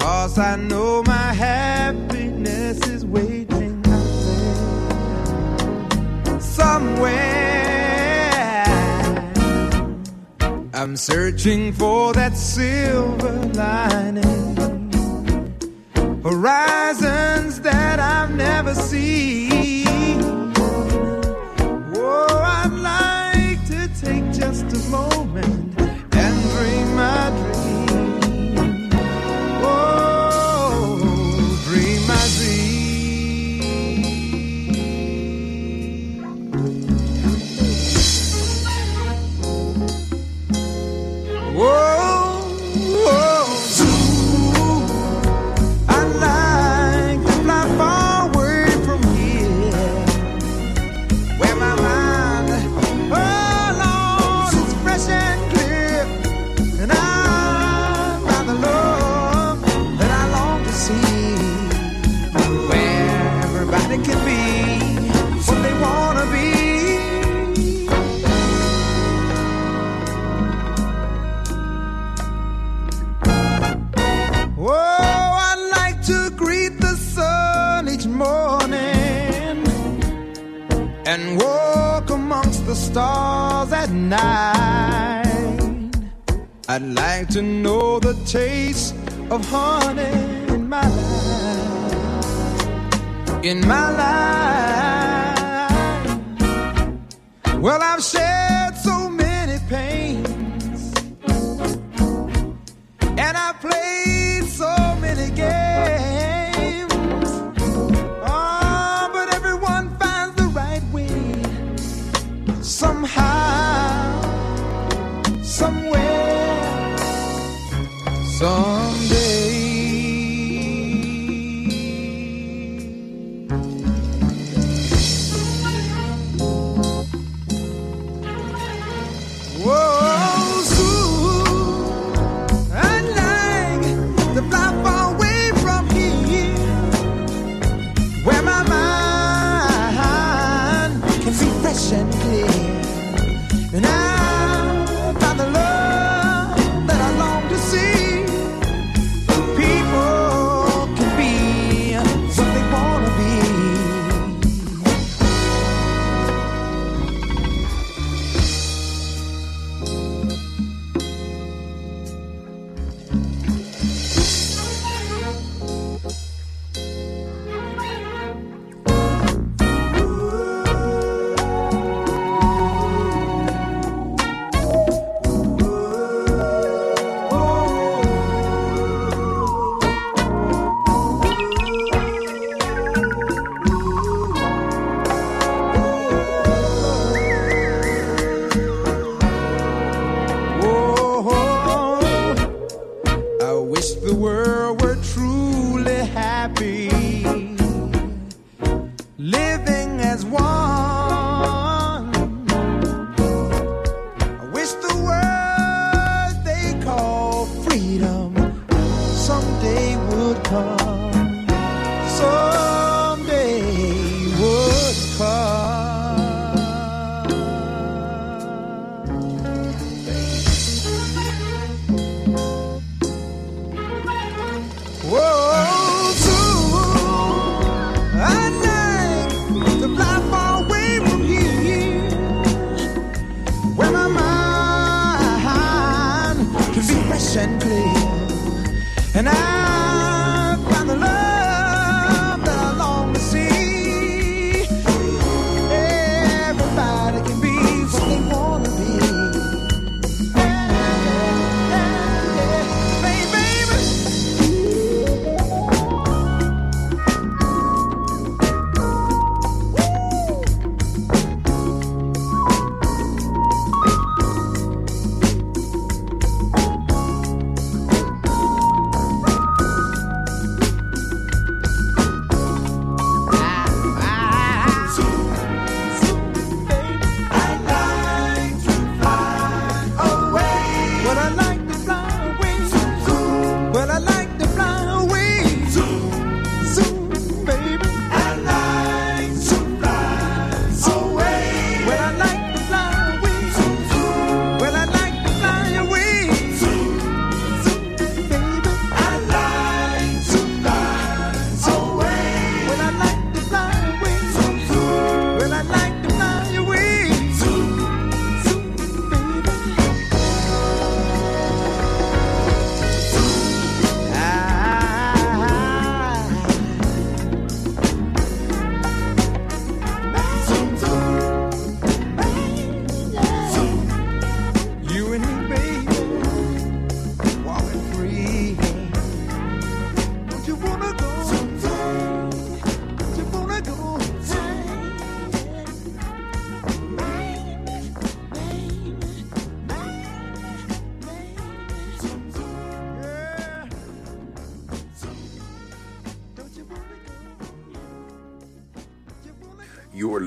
Cause 0.00 0.36
I 0.36 0.56
know 0.56 1.04
my 1.04 1.32
happiness 1.32 2.84
is 2.88 3.06
waiting 3.06 3.84
out 3.86 4.04
there 6.24 6.40
somewhere. 6.40 7.35
I'm 10.86 10.96
searching 10.96 11.72
for 11.72 12.12
that 12.12 12.36
silver 12.36 13.32
lining 13.54 14.54
horizons 16.22 17.60
that 17.62 17.98
I've 17.98 18.32
never 18.32 18.72
seen. 18.72 20.54
Oh, 21.96 22.28
I'd 22.30 22.70
like 22.70 23.66
to 23.66 23.88
take 24.00 24.32
just 24.32 24.66
a 24.76 24.88
moment 24.88 25.74
and 25.80 26.50
dream 26.52 26.94
my 26.94 27.30
dream. 27.30 27.75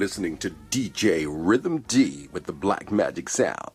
Listening 0.09 0.37
to 0.37 0.49
DJ 0.71 1.27
Rhythm 1.29 1.81
Dee 1.81 2.29
with 2.31 2.45
the 2.45 2.51
Black 2.51 2.91
Magic 2.91 3.29
Sounds. 3.29 3.68